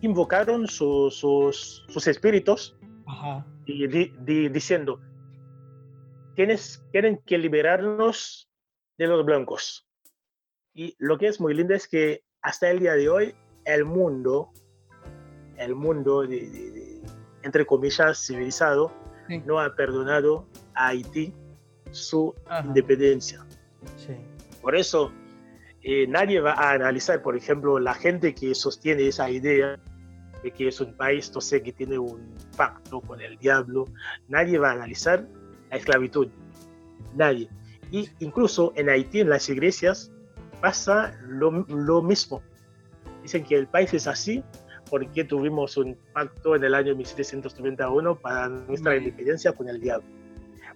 invocaron 0.00 0.66
sus, 0.66 1.14
sus, 1.16 2.06
espíritus 2.06 2.76
y 3.66 3.86
diciendo, 4.48 5.00
Tienes, 6.34 6.82
tienen 6.92 7.20
que 7.26 7.36
liberarnos 7.36 8.50
de 8.98 9.06
los 9.06 9.24
blancos. 9.24 9.86
Y 10.74 10.96
lo 10.98 11.18
que 11.18 11.26
es 11.26 11.40
muy 11.40 11.54
lindo 11.54 11.74
es 11.74 11.86
que 11.86 12.24
hasta 12.40 12.70
el 12.70 12.80
día 12.80 12.94
de 12.94 13.08
hoy 13.10 13.34
el 13.66 13.84
mundo, 13.84 14.50
el 15.58 15.74
mundo 15.74 16.22
de, 16.22 16.91
entre 17.42 17.66
comillas 17.66 18.26
civilizado, 18.26 18.92
no 19.46 19.60
ha 19.60 19.74
perdonado 19.74 20.46
a 20.74 20.88
Haití 20.88 21.34
su 21.90 22.34
independencia. 22.64 23.46
Por 24.60 24.76
eso 24.76 25.12
eh, 25.82 26.06
nadie 26.06 26.40
va 26.40 26.52
a 26.52 26.72
analizar, 26.72 27.22
por 27.22 27.36
ejemplo, 27.36 27.78
la 27.78 27.94
gente 27.94 28.34
que 28.34 28.54
sostiene 28.54 29.08
esa 29.08 29.30
idea 29.30 29.78
de 30.42 30.50
que 30.50 30.68
es 30.68 30.80
un 30.80 30.96
país, 30.96 31.32
no 31.34 31.40
sé, 31.40 31.62
que 31.62 31.72
tiene 31.72 31.98
un 31.98 32.36
pacto 32.56 33.00
con 33.00 33.20
el 33.20 33.38
diablo, 33.38 33.86
nadie 34.28 34.58
va 34.58 34.70
a 34.70 34.72
analizar 34.72 35.26
la 35.70 35.76
esclavitud, 35.76 36.28
nadie. 37.14 37.48
Y 37.90 38.08
incluso 38.20 38.72
en 38.76 38.88
Haití, 38.88 39.20
en 39.20 39.30
las 39.30 39.48
iglesias, 39.48 40.12
pasa 40.60 41.18
lo, 41.26 41.50
lo 41.68 42.02
mismo. 42.02 42.42
Dicen 43.22 43.44
que 43.44 43.56
el 43.56 43.66
país 43.66 43.92
es 43.94 44.06
así 44.06 44.42
porque 44.92 45.24
tuvimos 45.24 45.78
un 45.78 45.96
pacto 46.12 46.54
en 46.54 46.64
el 46.64 46.74
año 46.74 46.94
1791 46.94 48.14
para 48.14 48.50
nuestra 48.50 48.94
independencia 48.94 49.50
con 49.52 49.66
el 49.70 49.80
diablo. 49.80 50.06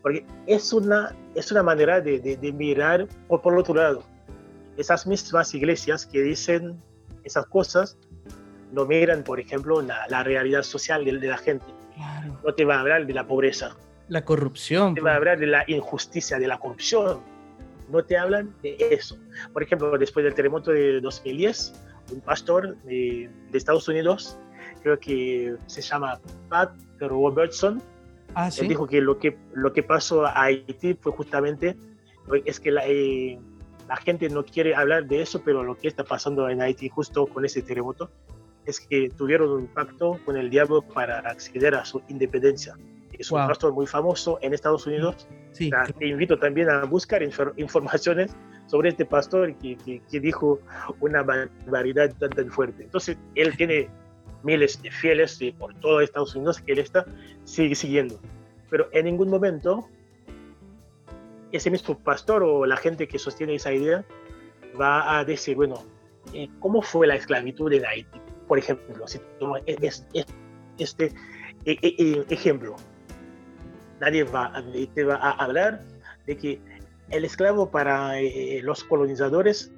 Porque 0.01 0.25
es 0.47 0.73
una, 0.73 1.15
es 1.35 1.53
una 1.53 1.63
manera 1.63 2.01
de, 2.01 2.19
de, 2.19 2.53
mirar 2.55 3.07
por, 3.29 3.43
por 3.43 3.53
el 3.53 3.59
otro 3.59 3.75
lado 3.75 4.03
esas 4.79 5.07
mismas 5.07 5.55
iglesias 5.55 6.07
que 6.07 6.23
dicen 6.23 6.81
esas 7.25 7.45
cosas 7.45 7.99
no 8.73 8.87
miran, 8.87 9.23
por 9.23 9.39
ejemplo, 9.39 9.83
la, 9.83 10.07
la 10.09 10.25
realidad 10.25 10.63
social 10.63 11.05
de, 11.05 11.13
la 11.13 11.37
gente. 11.37 11.67
No 12.43 12.55
te 12.55 12.65
va 12.65 12.77
a 12.77 12.81
hablar 12.81 13.07
de 13.07 13.13
la 13.13 13.27
pobreza. 13.27 13.77
La 14.09 14.25
corrupción. 14.25 14.89
No 14.89 14.95
te 14.95 15.01
va 15.03 15.11
a 15.11 15.13
pues. 15.13 15.19
hablar 15.19 15.41
de 15.41 15.47
la 15.47 15.65
injusticia, 15.67 16.39
de 16.39 16.49
la 16.49 16.59
corrupción. 16.59 17.21
No 17.91 18.03
te 18.03 18.17
hablan 18.17 18.55
de 18.63 18.79
eso. 18.93 19.19
Por 19.53 19.63
ejemplo, 19.63 19.99
después 19.99 20.25
del 20.25 20.33
terremoto 20.33 20.71
de 20.71 21.03
2010, 21.03 21.86
un 22.13 22.21
pastor 22.21 22.77
de, 22.83 23.31
de 23.51 23.59
Estados 23.59 23.89
Unidos, 23.89 24.39
creo 24.83 24.99
que 24.99 25.57
se 25.67 25.83
llama 25.83 26.21
Pat 26.49 26.73
Robertson, 27.01 27.83
ah, 28.35 28.51
¿sí? 28.51 28.63
él 28.63 28.69
dijo 28.69 28.87
que 28.87 29.01
lo, 29.01 29.19
que 29.19 29.37
lo 29.55 29.73
que 29.73 29.83
pasó 29.83 30.25
a 30.27 30.43
Haití 30.43 30.95
fue 30.95 31.13
justamente 31.13 31.77
es 32.45 32.61
que 32.61 32.71
la, 32.71 32.87
eh, 32.87 33.39
la 33.89 33.97
gente 33.97 34.29
no 34.29 34.45
quiere 34.45 34.75
hablar 34.75 35.07
de 35.07 35.23
eso, 35.23 35.43
pero 35.45 35.63
lo 35.63 35.77
que 35.77 35.89
está 35.89 36.05
pasando 36.05 36.49
en 36.49 36.61
Haití 36.61 36.89
justo 36.89 37.27
con 37.27 37.45
ese 37.45 37.63
terremoto 37.63 38.11
es 38.65 38.81
que 38.81 39.11
tuvieron 39.11 39.51
un 39.51 39.67
pacto 39.69 40.19
con 40.25 40.37
el 40.37 40.51
diablo 40.51 40.83
para 40.83 41.21
acceder 41.21 41.75
a 41.75 41.85
su 41.85 42.03
independencia. 42.09 42.77
Es 43.13 43.31
un 43.31 43.39
pastor 43.47 43.73
muy 43.73 43.87
famoso 43.87 44.39
en 44.43 44.53
Estados 44.53 44.87
Unidos. 44.87 45.27
Sí. 45.53 45.71
te 45.99 46.07
invito 46.07 46.39
también 46.39 46.69
a 46.69 46.85
buscar 46.85 47.23
informaciones 47.57 48.37
sobre 48.67 48.91
este 48.91 49.05
pastor 49.05 49.55
que, 49.57 49.77
que, 49.77 50.21
dijo 50.21 50.61
una 51.01 51.23
barbaridad 51.23 52.13
tan, 52.19 52.31
tan 52.31 52.51
fuerte. 52.51 52.85
Entonces, 52.85 53.17
él 53.35 53.57
tiene 53.57 53.89
miles 54.43 54.81
de 54.83 54.91
fieles 54.91 55.39
por 55.59 55.75
todo 55.75 56.01
Estados 56.01 56.35
Unidos 56.35 56.61
que 56.61 56.73
él 56.73 56.79
está 56.79 57.05
siguiendo. 57.45 58.21
Pero 58.71 58.89
en 58.93 59.05
ningún 59.05 59.29
momento 59.29 59.89
ese 61.53 61.71
mismo 61.71 61.99
pastor 61.99 62.43
o 62.43 62.67
la 62.67 62.77
gente 62.77 63.09
que 63.09 63.19
sostiene 63.19 63.55
esa 63.55 63.73
idea 63.73 64.05
va 64.81 65.19
a 65.19 65.25
decir, 65.25 65.57
bueno, 65.57 65.83
eh, 66.33 66.49
¿cómo 66.61 66.83
fue 66.83 67.07
la 67.07 67.17
esclavitud 67.17 67.73
en 67.73 67.87
Haití? 67.87 68.21
Por 68.47 68.59
ejemplo, 68.59 69.07
si 69.09 69.19
tomo 69.39 69.57
este 69.57 71.13
e, 71.65 71.73
e, 71.83 71.95
e, 71.99 72.27
ejemplo, 72.29 72.77
nadie 74.01 74.25
va, 74.25 74.53
te 74.95 75.05
va 75.05 75.17
a 75.17 75.31
hablar 75.33 75.83
de 76.27 76.37
que 76.37 76.61
el 77.11 77.25
esclavo 77.25 77.71
para 77.71 78.21
eh, 78.21 78.61
los 78.63 78.85
colonizadores 78.85 79.73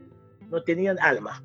no 0.50 0.62
tenían 0.62 0.98
alma. 1.00 1.42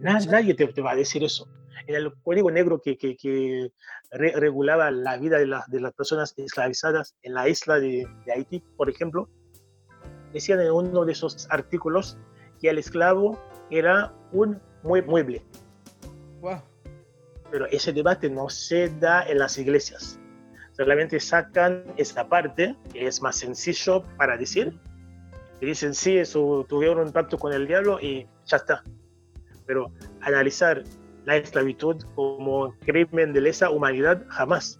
nadie 0.00 0.54
te, 0.54 0.82
va 0.82 0.92
a 0.92 0.96
decir 0.96 1.24
eso. 1.24 1.48
En 1.86 1.94
el 1.94 2.12
código 2.22 2.50
negro 2.50 2.80
que, 2.82 2.96
que, 2.98 3.70
regulaba 4.10 4.90
la 4.90 5.16
vida 5.16 5.38
de, 5.38 5.46
de, 5.68 5.80
las 5.80 5.92
personas 5.94 6.34
esclavizadas 6.36 7.14
en 7.22 7.34
la 7.34 7.48
isla 7.48 7.78
de, 7.78 8.06
Haití, 8.34 8.62
por 8.76 8.90
ejemplo, 8.90 9.28
decían 10.32 10.60
en 10.60 10.70
uno 10.70 11.04
de 11.04 11.12
esos 11.12 11.46
artículos 11.50 12.18
que 12.60 12.68
el 12.68 12.78
esclavo 12.78 13.38
era 13.70 14.12
un 14.32 14.60
mueble. 14.82 15.44
Pero 17.50 17.66
ese 17.66 17.92
debate 17.92 18.28
no 18.28 18.48
se 18.48 18.88
da 18.98 19.22
en 19.26 19.38
las 19.38 19.58
iglesias. 19.58 20.20
Solamente 20.78 21.18
sacan 21.18 21.82
esta 21.96 22.28
parte, 22.28 22.76
que 22.92 23.08
es 23.08 23.20
más 23.20 23.36
sencillo 23.36 24.04
para 24.16 24.36
decir, 24.36 24.78
y 25.60 25.66
dicen, 25.66 25.92
sí, 25.92 26.16
eso, 26.16 26.64
tuvieron 26.68 27.00
un 27.00 27.12
pacto 27.12 27.36
con 27.36 27.52
el 27.52 27.66
diablo 27.66 27.98
y 28.00 28.28
ya 28.46 28.58
está. 28.58 28.84
Pero 29.66 29.90
analizar 30.20 30.84
la 31.24 31.36
esclavitud 31.36 31.96
como 32.14 32.72
crimen 32.86 33.32
de 33.32 33.40
lesa 33.40 33.70
humanidad 33.70 34.24
jamás. 34.28 34.78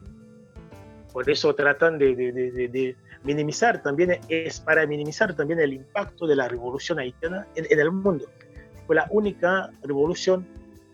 Por 1.13 1.29
eso 1.29 1.53
tratan 1.55 1.99
de, 1.99 2.97
minimizar 3.25 3.83
también, 3.83 4.21
es 4.29 4.61
para 4.61 4.87
minimizar 4.87 5.35
también 5.35 5.59
el 5.59 5.73
impacto 5.73 6.29
de 6.29 6.37
la 6.37 6.47
revolución 6.47 7.01
haitiana 7.01 7.45
en, 7.57 7.79
el 7.79 7.91
mundo. 7.91 8.27
Fue 8.87 8.95
la 8.95 9.09
única 9.11 9.71
revolución 9.83 10.47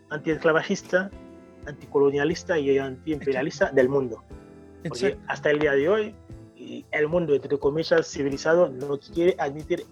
antiesclavagista, 0.09 1.11
anticolonialista 1.67 2.57
y 2.57 2.79
antiimperialista 2.79 3.69
del 3.71 3.87
mundo. 3.87 4.23
Porque 4.87 5.17
hasta 5.27 5.51
el 5.51 5.59
día 5.59 5.73
de 5.73 5.89
hoy, 5.89 6.15
el 6.91 7.07
mundo, 7.07 7.33
entre 7.33 7.57
comillas, 7.57 8.11
civilizado, 8.11 8.69
no 8.69 8.99
quiere 8.99 9.35
admitir 9.39 9.85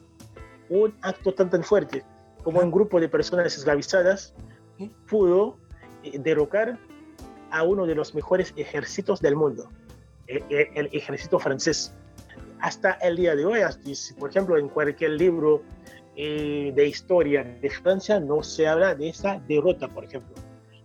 un 0.69 0.93
acto 1.01 1.33
tan 1.33 1.49
tan 1.49 1.63
fuerte 1.63 2.03
como 2.43 2.59
un 2.59 2.71
grupo 2.71 2.99
de 2.99 3.09
personas 3.09 3.57
esclavizadas 3.57 4.33
pudo 5.07 5.57
eh, 6.03 6.19
derrocar 6.19 6.77
a 7.51 7.63
uno 7.63 7.85
de 7.85 7.95
los 7.95 8.13
mejores 8.13 8.53
ejércitos 8.57 9.21
del 9.21 9.35
mundo, 9.35 9.69
eh, 10.27 10.43
eh, 10.49 10.69
el, 10.75 10.89
ejército 10.91 11.39
francés. 11.39 11.93
Hasta 12.59 12.93
el 12.93 13.17
día 13.17 13.35
de 13.35 13.45
hoy, 13.45 13.59
por 14.19 14.29
ejemplo, 14.29 14.57
en 14.57 14.69
cualquier 14.69 15.11
libro 15.11 15.61
de 16.15 16.85
historia 16.87 17.43
de 17.43 17.69
Francia 17.71 18.19
no 18.19 18.43
se 18.43 18.67
habla 18.67 18.93
de 18.93 19.09
esa 19.09 19.41
derrota, 19.47 19.87
por 19.87 20.05
ejemplo. 20.05 20.35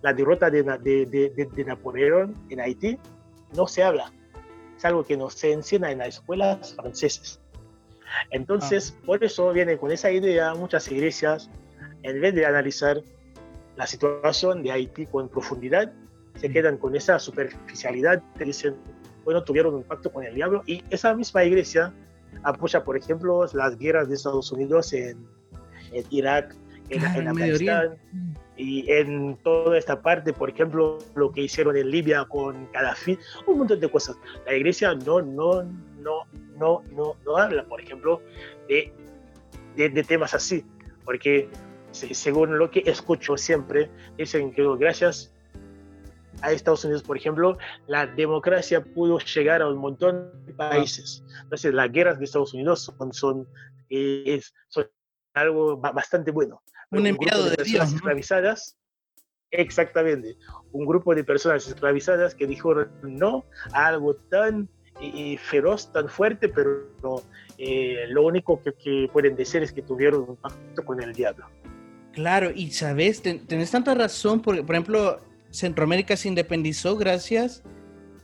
La 0.00 0.14
derrota 0.14 0.50
de, 0.50 0.62
de, 0.62 1.64
Napoleón 1.66 2.34
en 2.48 2.60
Haití 2.60 2.98
no 3.54 3.66
se 3.66 3.82
habla. 3.82 4.12
Es 4.76 4.84
algo 4.84 5.04
que 5.04 5.16
no 5.16 5.30
se 5.30 5.52
enseña 5.52 5.90
en 5.90 5.98
las 5.98 6.08
escuelas 6.08 6.74
francesas. 6.74 7.40
Entonces, 8.30 8.94
ah. 8.96 9.02
por 9.06 9.24
eso 9.24 9.52
viene 9.52 9.76
con 9.76 9.90
esa 9.90 10.10
idea 10.10 10.54
muchas 10.54 10.90
iglesias, 10.90 11.50
en 12.02 12.20
vez 12.20 12.34
de 12.34 12.46
analizar 12.46 13.02
la 13.76 13.86
situación 13.86 14.62
de 14.62 14.72
Haití 14.72 15.06
con 15.06 15.28
profundidad, 15.28 15.92
se 16.36 16.48
mm. 16.48 16.52
quedan 16.52 16.78
con 16.78 16.96
esa 16.96 17.18
superficialidad, 17.18 18.22
te 18.36 18.44
dicen, 18.44 18.76
bueno, 19.24 19.44
tuvieron 19.44 19.74
un 19.74 19.82
pacto 19.82 20.12
con 20.12 20.24
el 20.24 20.34
diablo, 20.34 20.62
y 20.66 20.82
esa 20.90 21.14
misma 21.14 21.44
iglesia 21.44 21.92
apoya, 22.42 22.84
por 22.84 22.96
ejemplo, 22.96 23.46
las 23.52 23.78
guerras 23.78 24.08
de 24.08 24.14
Estados 24.14 24.50
Unidos 24.52 24.92
en, 24.92 25.26
Irak 26.10 26.54
en, 26.90 27.28
Afganistán 27.28 27.96
y 28.56 28.90
en 28.90 29.36
toda 29.38 29.78
esta 29.78 30.02
parte, 30.02 30.32
por 30.32 30.50
ejemplo, 30.50 30.98
lo 31.14 31.30
que 31.30 31.42
hicieron 31.42 31.76
en 31.76 31.90
Libia 31.90 32.24
con 32.24 32.70
Gaddafi, 32.72 33.18
un 33.46 33.58
montón 33.58 33.78
de 33.78 33.88
cosas. 33.88 34.16
La 34.46 34.54
iglesia 34.54 34.94
no, 34.94 35.22
no, 35.22 35.62
no, 35.62 36.24
no, 36.58 36.82
no, 36.92 37.16
no 37.24 37.36
habla, 37.36 37.64
por 37.64 37.80
ejemplo, 37.80 38.20
de, 38.68 38.92
de, 39.76 40.02
temas 40.02 40.34
así, 40.34 40.64
porque 41.04 41.48
según 41.92 42.58
lo 42.58 42.70
que 42.70 42.82
escucho 42.84 43.36
siempre, 43.36 43.90
dicen 44.16 44.52
que 44.52 44.64
gracias 44.76 45.32
a 46.40 46.52
Estados 46.52 46.84
Unidos, 46.84 47.02
por 47.02 47.16
ejemplo, 47.16 47.58
la 47.86 48.06
democracia 48.06 48.82
pudo 48.82 49.18
llegar 49.18 49.62
a 49.62 49.68
un 49.68 49.78
montón 49.78 50.30
de 50.46 50.54
países. 50.54 51.24
Entonces, 51.42 51.74
las 51.74 51.90
guerras 51.90 52.18
de 52.18 52.24
Estados 52.24 52.54
Unidos 52.54 52.82
son, 52.82 53.12
son, 53.12 53.48
eh, 53.90 54.40
son 54.68 54.88
algo 55.34 55.76
bastante 55.76 56.30
bueno. 56.30 56.62
Un, 56.90 57.06
enviado 57.06 57.50
de, 57.50 57.56
personas 57.56 57.92
esclavizadas, 57.92 58.76
exactamente, 59.50 60.36
un 60.72 60.86
grupo 60.86 61.14
de 61.14 61.24
personas 61.24 61.66
esclavizadas 61.66 62.34
que 62.34 62.46
dijeron 62.46 62.90
no 63.02 63.44
a 63.72 63.86
algo 63.88 64.14
tan 64.14 64.68
eh, 65.00 65.36
feroz, 65.38 65.92
tan 65.92 66.08
fuerte, 66.08 66.48
pero 66.48 67.22
eh, 67.58 68.06
lo 68.08 68.26
único 68.26 68.62
que, 68.62 69.08
pueden 69.12 69.36
decir 69.36 69.62
es 69.62 69.72
que 69.72 69.82
tuvieron 69.82 70.30
un 70.30 70.36
pacto 70.36 70.84
con 70.84 71.02
el 71.02 71.12
diablo. 71.12 71.46
Claro, 72.12 72.50
y 72.54 72.70
sabes, 72.70 73.22
tenés 73.22 73.70
tanta 73.70 73.94
razón, 73.94 74.40
por, 74.40 74.64
por 74.64 74.74
ejemplo, 74.74 75.20
Centroamérica 75.50 76.16
se 76.16 76.28
independizó 76.28 76.96
gracias 76.96 77.62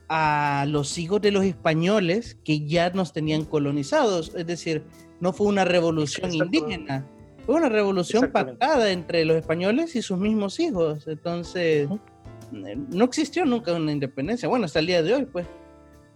a 0.09 0.67
los 0.69 0.99
hijos 0.99 1.21
de 1.21 1.31
los 1.31 1.45
españoles 1.45 2.37
que 2.45 2.67
ya 2.67 2.91
nos 2.91 3.13
tenían 3.13 3.45
colonizados. 3.45 4.35
Es 4.35 4.47
decir, 4.47 4.85
no 5.21 5.33
fue 5.33 5.47
una 5.47 5.65
revolución 5.65 6.35
indígena, 6.35 7.07
fue 7.47 7.57
una 7.57 7.69
revolución 7.69 8.31
pactada 8.31 8.91
entre 8.91 9.25
los 9.25 9.37
españoles 9.37 9.95
y 9.97 10.03
sus 10.03 10.19
mismos 10.19 10.59
hijos. 10.61 11.07
Entonces, 11.07 11.89
no 12.51 13.05
existió 13.05 13.45
nunca 13.45 13.73
una 13.73 13.93
independencia. 13.93 14.49
Bueno, 14.49 14.65
hasta 14.65 14.79
el 14.79 14.87
día 14.87 15.03
de 15.03 15.15
hoy, 15.15 15.27
pues. 15.27 15.47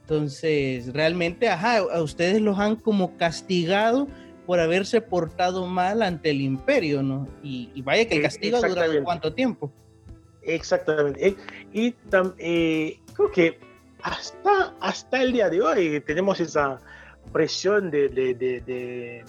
Entonces, 0.02 0.92
realmente, 0.94 1.50
ajá, 1.50 1.78
a 1.78 2.02
ustedes 2.02 2.40
los 2.40 2.58
han 2.58 2.76
como 2.76 3.16
castigado 3.18 4.08
por 4.46 4.58
haberse 4.58 5.02
portado 5.02 5.66
mal 5.66 6.00
ante 6.00 6.30
el 6.30 6.40
imperio, 6.40 7.02
¿no? 7.02 7.28
Y, 7.42 7.82
vaya 7.82 8.08
que 8.08 8.16
el 8.16 8.22
castigo 8.22 8.56
ha 8.56 8.66
durado 8.66 9.04
cuánto 9.04 9.34
tiempo. 9.34 9.70
Exactamente. 10.42 11.36
Y 11.74 11.94
eh, 12.38 12.98
creo 13.12 13.30
que 13.30 13.60
hasta, 14.02 14.74
hasta 14.80 15.22
el 15.22 15.32
día 15.32 15.50
de 15.50 15.60
hoy 15.60 16.00
tenemos 16.00 16.40
esa 16.40 16.80
presión 17.30 17.90
de, 17.90 18.08
de, 18.08 18.32
de, 18.32 18.60
de 18.62 19.24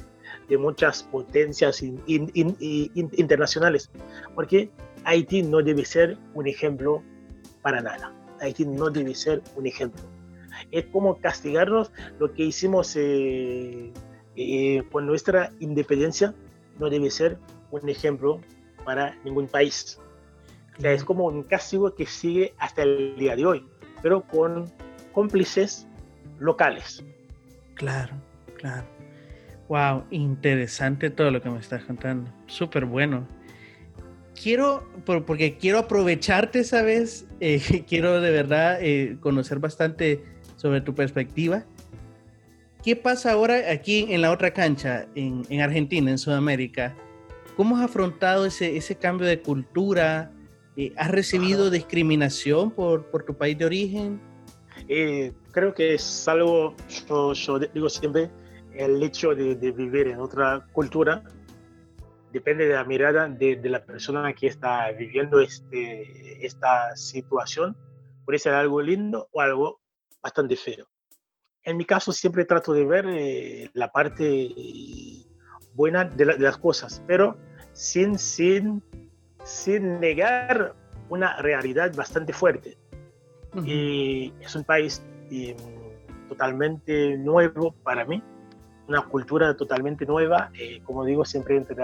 muchas 0.58 1.04
potencias 1.04 1.82
internacionales, 1.82 3.90
porque 4.36 4.70
Haití 5.06 5.44
no 5.44 5.62
debe 5.62 5.86
ser 5.86 6.18
un 6.34 6.48
ejemplo 6.48 7.02
para 7.62 7.82
nada. 7.82 8.14
Haití 8.42 8.66
no 8.66 8.90
debe 8.90 9.16
ser 9.16 9.42
un 9.56 9.68
ejemplo. 9.68 10.02
Es 10.72 10.86
como 10.88 11.20
castigarnos 11.20 11.92
lo 12.20 12.34
que 12.34 12.44
hicimos 12.44 12.96
eh, 12.96 13.94
eh, 14.36 14.84
con 14.92 15.06
nuestra 15.06 15.52
independencia, 15.60 16.34
no 16.80 16.90
debe 16.90 17.10
ser 17.10 17.38
un 17.72 17.88
ejemplo 17.90 18.42
para 18.84 19.16
ningún 19.24 19.48
país 19.48 20.00
es 20.88 21.04
como 21.04 21.26
un 21.26 21.44
castigo 21.44 21.94
que 21.94 22.06
sigue 22.06 22.54
hasta 22.58 22.84
el 22.84 23.16
día 23.18 23.36
de 23.36 23.46
hoy, 23.46 23.68
pero 24.02 24.22
con 24.22 24.72
cómplices 25.12 25.88
locales. 26.40 27.04
Claro, 27.76 28.14
claro. 28.58 28.88
Wow, 29.70 30.04
interesante 30.10 31.12
todo 31.12 31.30
lo 31.30 31.44
que 31.44 31.50
me 31.50 31.60
estás 31.60 31.84
contando. 31.84 32.32
Súper 32.48 32.86
bueno. 32.86 33.28
Quiero, 34.34 34.84
porque 35.06 35.58
quiero 35.58 35.78
aprovecharte 35.78 36.60
esa 36.60 36.82
vez, 36.82 37.28
eh, 37.40 37.84
quiero 37.88 38.20
de 38.20 38.32
verdad 38.32 38.80
eh, 38.82 39.18
conocer 39.20 39.60
bastante 39.60 40.24
sobre 40.56 40.82
tu 40.82 40.96
perspectiva. 40.96 41.66
¿Qué 42.84 42.96
pasa 42.96 43.34
ahora 43.34 43.72
aquí 43.72 44.08
en 44.10 44.22
la 44.22 44.32
otra 44.32 44.52
cancha, 44.52 45.08
en, 45.14 45.44
en 45.50 45.62
Argentina, 45.62 46.10
en 46.10 46.18
Sudamérica? 46.18 46.96
¿Cómo 47.56 47.78
has 47.78 47.84
afrontado 47.84 48.46
ese, 48.46 48.76
ese 48.76 48.96
cambio 48.96 49.28
de 49.28 49.42
cultura? 49.42 50.32
Eh, 50.78 50.94
¿Has 50.96 51.12
recibido 51.12 51.70
discriminación 51.70 52.72
por, 52.72 53.06
por, 53.12 53.24
tu 53.24 53.36
país 53.36 53.58
de 53.58 53.66
origen? 53.66 54.20
Eh, 54.88 55.34
creo 55.52 55.74
que 55.74 55.96
es 55.96 56.28
algo, 56.28 56.74
yo, 57.06 57.60
digo 57.60 57.90
siempre, 57.90 58.32
el 58.74 59.02
hecho 59.04 59.36
de, 59.36 59.56
vivir 59.56 60.08
en 60.08 60.20
otra 60.20 60.68
cultura 60.72 61.24
depende 62.32 62.68
de 62.68 62.76
la 62.76 62.84
mirada 62.84 63.28
de, 63.28 63.56
de, 63.56 63.70
la 63.70 63.84
persona 63.84 64.34
que 64.34 64.48
está 64.48 64.92
viviendo 64.92 65.40
este, 65.40 66.46
esta 66.46 66.96
situación. 66.96 67.76
Puede 68.26 68.40
ser 68.40 68.54
algo 68.54 68.82
lindo 68.82 69.28
o 69.32 69.42
algo 69.42 69.82
bastante 70.22 70.56
feo. 70.56 70.88
En 71.64 71.78
mi 71.78 71.86
caso 71.86 72.12
siempre 72.12 72.46
trato 72.46 72.74
de 72.74 72.86
ver 72.86 73.06
eh, 73.10 73.70
la 73.74 73.92
parte 73.92 74.54
buena 75.74 76.06
de, 76.06 76.26
de, 76.26 76.40
las 76.40 76.58
cosas, 76.58 77.04
pero 77.08 77.38
sin, 77.74 78.18
sin 78.18 78.84
sin 79.44 80.00
negar 80.00 80.76
una 81.10 81.42
realidad 81.42 81.94
bastante 81.96 82.34
fuerte. 82.34 82.78
Y 83.66 84.32
es 84.42 84.56
un 84.56 84.64
país 84.64 85.04
em, 85.32 85.58
totalmente 86.28 87.18
nuevo 87.18 87.74
para 87.84 88.06
mí, 88.06 88.22
una 88.90 89.04
cultura 89.04 89.56
totalmente 89.56 90.06
nueva. 90.06 90.52
Eh, 90.60 90.82
como 90.84 91.06
digo, 91.06 91.24
siempre 91.24 91.56
entre, 91.56 91.78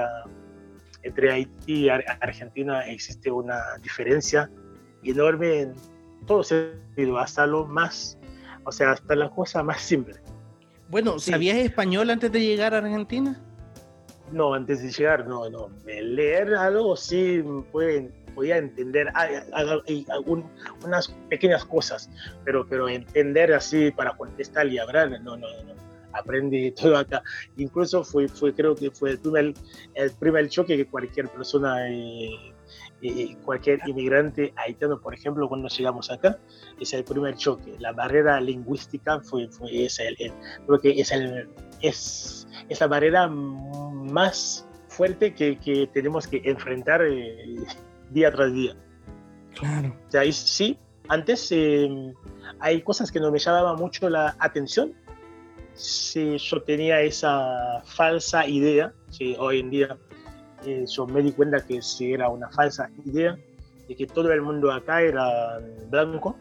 entre 1.03 1.31
Haití 1.31 1.85
y 1.85 1.89
Argentina 1.89 2.81
existe 2.87 3.31
una 3.31 3.61
diferencia 3.81 4.49
enorme 5.03 5.61
en 5.61 5.75
todo 6.25 6.43
sentido, 6.43 7.19
hasta 7.19 7.45
lo 7.45 7.65
más, 7.65 8.17
o 8.63 8.71
sea, 8.71 8.91
hasta 8.91 9.15
la 9.15 9.29
cosa 9.29 9.61
más 9.61 9.81
simple. 9.81 10.15
Bueno, 10.89 11.19
¿sabías 11.19 11.57
español 11.57 12.09
antes 12.09 12.31
de 12.31 12.41
llegar 12.41 12.73
a 12.73 12.79
Argentina? 12.79 13.39
No, 14.31 14.55
antes 14.55 14.81
de 14.81 14.91
llegar, 14.91 15.27
no, 15.27 15.47
no. 15.49 15.69
Leer 15.85 16.55
algo 16.55 16.95
sí 16.95 17.43
pueden, 17.71 18.11
podía 18.33 18.57
entender 18.57 19.13
unas 20.83 21.09
pequeñas 21.29 21.63
cosas, 21.65 22.09
pero, 22.43 22.65
pero 22.67 22.89
entender 22.89 23.53
así 23.53 23.91
para 23.91 24.17
contestar 24.17 24.67
y 24.67 24.79
hablar, 24.79 25.11
no, 25.21 25.37
no, 25.37 25.47
no. 25.63 25.84
Aprendí 26.17 26.71
todo 26.81 26.97
acá. 26.97 27.21
Incluso 27.57 28.03
fue, 28.03 28.27
fue 28.27 28.53
creo 28.53 28.75
que 28.75 28.91
fue 28.91 29.11
el 29.11 29.19
primer, 29.19 29.53
el 29.93 30.11
primer 30.11 30.49
choque 30.49 30.77
que 30.77 30.85
cualquier 30.85 31.29
persona, 31.29 31.89
eh, 31.89 32.53
eh, 33.01 33.37
cualquier 33.43 33.79
inmigrante 33.85 34.53
haitiano, 34.55 34.99
por 34.99 35.13
ejemplo, 35.13 35.47
cuando 35.47 35.67
llegamos 35.67 36.09
acá, 36.11 36.39
es 36.79 36.93
el 36.93 37.03
primer 37.03 37.35
choque. 37.35 37.75
La 37.79 37.91
barrera 37.91 38.39
lingüística 38.39 39.19
fue, 39.19 39.47
fue 39.47 39.85
esa, 39.85 40.03
el, 40.03 40.15
creo 40.65 40.79
que 40.79 40.99
es, 40.99 41.11
el, 41.11 41.49
es, 41.81 42.47
es 42.69 42.79
la 42.79 42.87
barrera 42.87 43.27
más 43.27 44.67
fuerte 44.87 45.33
que, 45.33 45.59
que 45.59 45.87
tenemos 45.87 46.27
que 46.27 46.41
enfrentar 46.45 47.01
eh, 47.03 47.57
día 48.11 48.31
tras 48.31 48.53
día. 48.53 48.75
Claro. 49.53 49.95
O 50.07 50.11
sea, 50.11 50.23
sí, 50.31 50.77
antes 51.07 51.51
eh, 51.51 52.13
hay 52.59 52.81
cosas 52.81 53.11
que 53.11 53.19
no 53.19 53.31
me 53.31 53.39
llamaban 53.39 53.75
mucho 53.77 54.09
la 54.09 54.35
atención. 54.39 54.93
Si 55.75 56.37
yo 56.37 56.61
tenía 56.61 57.01
esa 57.01 57.81
falsa 57.85 58.47
idea, 58.47 58.93
si 59.09 59.35
hoy 59.37 59.59
en 59.59 59.69
día 59.69 59.97
eh, 60.65 60.85
yo 60.87 61.05
me 61.05 61.21
di 61.21 61.31
cuenta 61.31 61.65
que 61.65 61.81
sí 61.81 62.13
era 62.13 62.29
una 62.29 62.49
falsa 62.49 62.89
idea 63.05 63.37
de 63.87 63.95
que 63.95 64.07
todo 64.07 64.31
el 64.31 64.41
mundo 64.41 64.71
acá 64.71 65.01
era 65.01 65.59
blanco. 65.89 66.35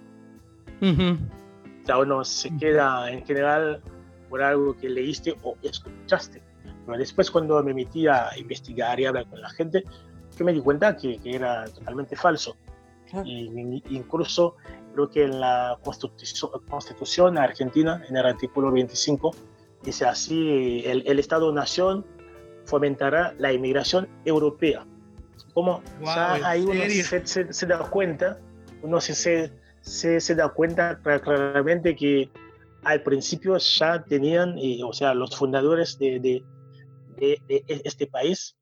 O 0.81 1.87
sea, 1.87 1.99
uno 1.99 2.25
se 2.25 2.57
queda 2.57 3.11
en 3.11 3.25
general 3.27 3.83
por 4.31 4.42
algo 4.42 4.77
que 4.77 4.88
leíste 4.88 5.37
o 5.42 5.57
escuchaste. 5.62 6.42
Pero 6.87 6.99
después 6.99 7.31
cuando 7.31 7.62
me 7.62 7.75
metí 7.75 8.07
a 8.07 8.31
investigar 8.37 8.99
y 9.01 9.07
hablar 9.07 9.27
con 9.29 9.40
la 9.40 9.51
gente, 9.51 9.85
yo 10.38 10.44
me 10.44 10.53
di 10.53 10.61
cuenta 10.61 10.97
que, 10.97 11.18
que 11.18 11.37
era 11.37 11.64
totalmente 11.66 12.16
falso. 12.16 12.57
Y, 13.25 13.83
incluso 13.90 14.57
creo 14.94 15.11
que 15.11 15.24
en 15.24 15.40
la 15.40 15.78
constitución, 15.83 16.50
constitución 16.68 17.37
argentina, 17.37 18.02
en 18.09 18.16
el 18.16 18.26
artículo 18.26 18.72
25, 18.72 19.35
dice 19.83 20.07
así, 20.07 20.83
el, 20.87 21.02
el 21.07 21.18
Estado-Nación 21.18 22.07
fomentará 22.64 23.35
la 23.38 23.52
inmigración 23.52 24.09
europea. 24.24 24.87
Como 25.52 25.83
ahí 26.04 26.62
uno 26.62 26.83
se, 26.88 27.52
se, 27.52 27.66
da 27.66 27.78
cuenta, 27.90 28.38
uno 28.83 29.00
se, 29.00 29.14
se, 29.80 30.20
se 30.20 30.35
da 30.35 30.48
cuenta 30.48 31.00
claramente 31.00 31.94
que 31.94 32.30
al 32.83 33.02
principio 33.02 33.57
ya 33.59 34.02
tenían, 34.04 34.59
eh, 34.59 34.80
o 34.85 34.92
sea, 34.92 35.14
los 35.14 35.37
fundadores 35.37 35.98
de, 35.98 36.20
de, 36.20 36.44
de, 37.18 37.64
este 37.85 38.07
país. 38.07 38.57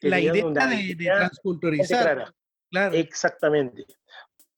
La 0.00 0.20
idea 0.20 0.44
de, 0.44 0.94
transculturizar. 0.96 2.34
Claro. 2.70 2.94
Exactamente. 2.94 3.86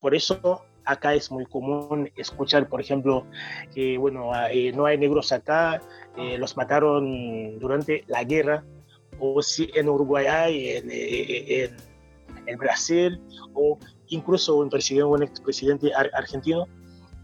Por 0.01 0.15
eso 0.15 0.65
acá 0.87 1.15
es 1.15 1.31
muy 1.31 1.45
común 1.47 2.11
escuchar, 2.17 2.69
por 2.69 2.81
ejemplo, 2.81 3.27
que 3.75 3.99
bueno, 3.99 4.33
ah, 4.33 4.51
eh, 4.51 4.73
no 4.73 4.87
hay 4.87 4.99
negros 4.99 5.33
acá, 5.33 5.81
eh, 6.17 6.39
los 6.39 6.57
mataron 6.57 7.59
durante 7.59 8.05
la 8.07 8.25
guerra, 8.25 8.65
o 9.19 9.43
si 9.43 9.71
en 9.75 9.89
Uruguay 9.89 10.27
hay, 10.27 10.69
en, 10.71 10.91
en, 10.91 11.77
en 12.47 12.59
Brasil, 12.59 13.21
o 13.55 13.79
incluso 14.09 14.57
un 14.57 14.71
presidente, 14.71 15.05
un 15.05 15.23
expresidente 15.23 15.93
argentino 15.95 16.67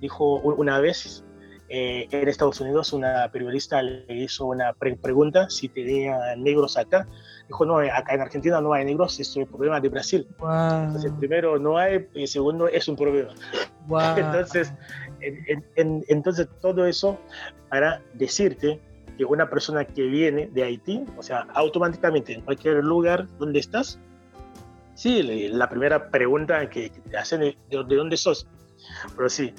dijo 0.01 0.41
una 0.41 0.81
vez 0.81 1.25
eh, 1.75 2.07
en 2.11 2.29
Estados 2.29 2.61
Unidos 2.61 2.93
una 2.93 3.31
periodista 3.33 3.81
le 3.81 4.05
hizo 4.15 4.45
una 4.45 4.75
pregunta 4.75 5.49
si 5.49 5.71
tenía 5.71 6.37
negros 6.37 6.77
acá. 6.77 7.09
Dijo, 7.49 7.65
no, 7.65 7.79
acá 7.79 8.13
en 8.13 8.21
Argentina 8.21 8.61
no 8.61 8.75
hay 8.75 8.85
negros, 8.85 9.19
es 9.19 9.35
un 9.37 9.47
problema 9.47 9.81
de 9.81 9.89
Brasil. 9.89 10.27
Entonces, 10.29 11.11
primero 11.19 11.59
no 11.59 11.79
hay 11.79 12.07
y 12.13 12.27
segundo 12.27 12.69
es 12.69 12.89
un 12.89 12.97
problema. 12.97 13.31
entonces, 14.19 14.71
entonces, 15.77 16.47
todo 16.61 16.85
eso 16.85 17.19
para 17.71 18.03
decirte 18.13 18.79
que 19.17 19.25
una 19.25 19.49
persona 19.49 19.87
que 19.87 20.03
viene 20.03 20.49
de 20.49 20.65
Haití, 20.65 21.07
o 21.17 21.23
sea, 21.23 21.47
automáticamente 21.55 22.35
en 22.35 22.43
cualquier 22.43 22.85
lugar 22.85 23.27
donde 23.39 23.61
estás, 23.61 23.99
sí, 24.95 25.23
la 25.23 25.71
primera 25.71 26.11
pregunta 26.11 26.69
que, 26.69 26.91
te 26.91 27.17
hacen 27.17 27.43
es 27.45 27.57
¿de, 27.71 27.97
dónde 27.97 28.19
sos? 28.19 28.47
Pero 29.17 29.31
sí, 29.31 29.55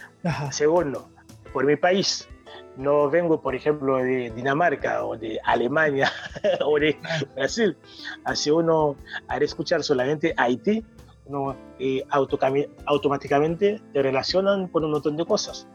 segundo, 0.52 1.10
por 1.54 1.66
mi 1.66 1.76
país. 1.76 2.28
No 2.76 3.10
vengo, 3.10 3.40
por 3.42 3.56
ejemplo, 3.56 3.98
de 3.98 4.32
Dinamarca 4.32 5.06
o 5.06 5.16
de 5.16 5.40
Alemania 5.44 6.12
o 6.66 6.80
de 6.80 6.98
Brasil. 7.36 7.78
Así 8.26 8.50
uno, 8.50 8.96
al 9.28 9.44
escuchar 9.44 9.84
solamente 9.84 10.34
Haití, 10.38 10.84
uno 11.26 11.56
eh, 11.80 12.04
automáticamente 12.86 13.80
te 13.94 14.02
relacionan 14.02 14.68
con 14.68 14.84
un 14.84 14.92
montón 14.92 15.16
de 15.16 15.26
cosas. 15.26 15.68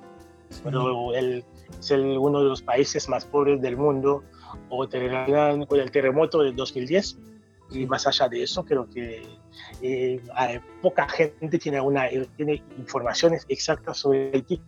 Pero 0.64 1.14
el, 1.14 1.45
es 1.79 1.91
el, 1.91 2.19
uno 2.19 2.43
de 2.43 2.49
los 2.49 2.62
países 2.62 3.09
más 3.09 3.25
pobres 3.25 3.61
del 3.61 3.77
mundo 3.77 4.25
o 4.71 4.88
te 4.88 4.99
relacionan 4.99 5.67
con 5.67 5.79
el 5.79 5.91
terremoto 5.91 6.43
del 6.43 6.57
2010. 6.57 7.19
Y 7.71 7.87
más 7.87 8.07
allá 8.07 8.29
de 8.29 8.43
eso, 8.43 8.64
creo 8.64 8.88
que 8.88 9.27
eh, 9.83 10.21
poca 10.81 11.07
gente 11.09 11.59
tiene, 11.59 11.81
una, 11.81 12.09
tiene 12.37 12.62
informaciones 12.79 13.45
exactas 13.49 13.99
sobre 13.99 14.31
Haití. 14.33 14.61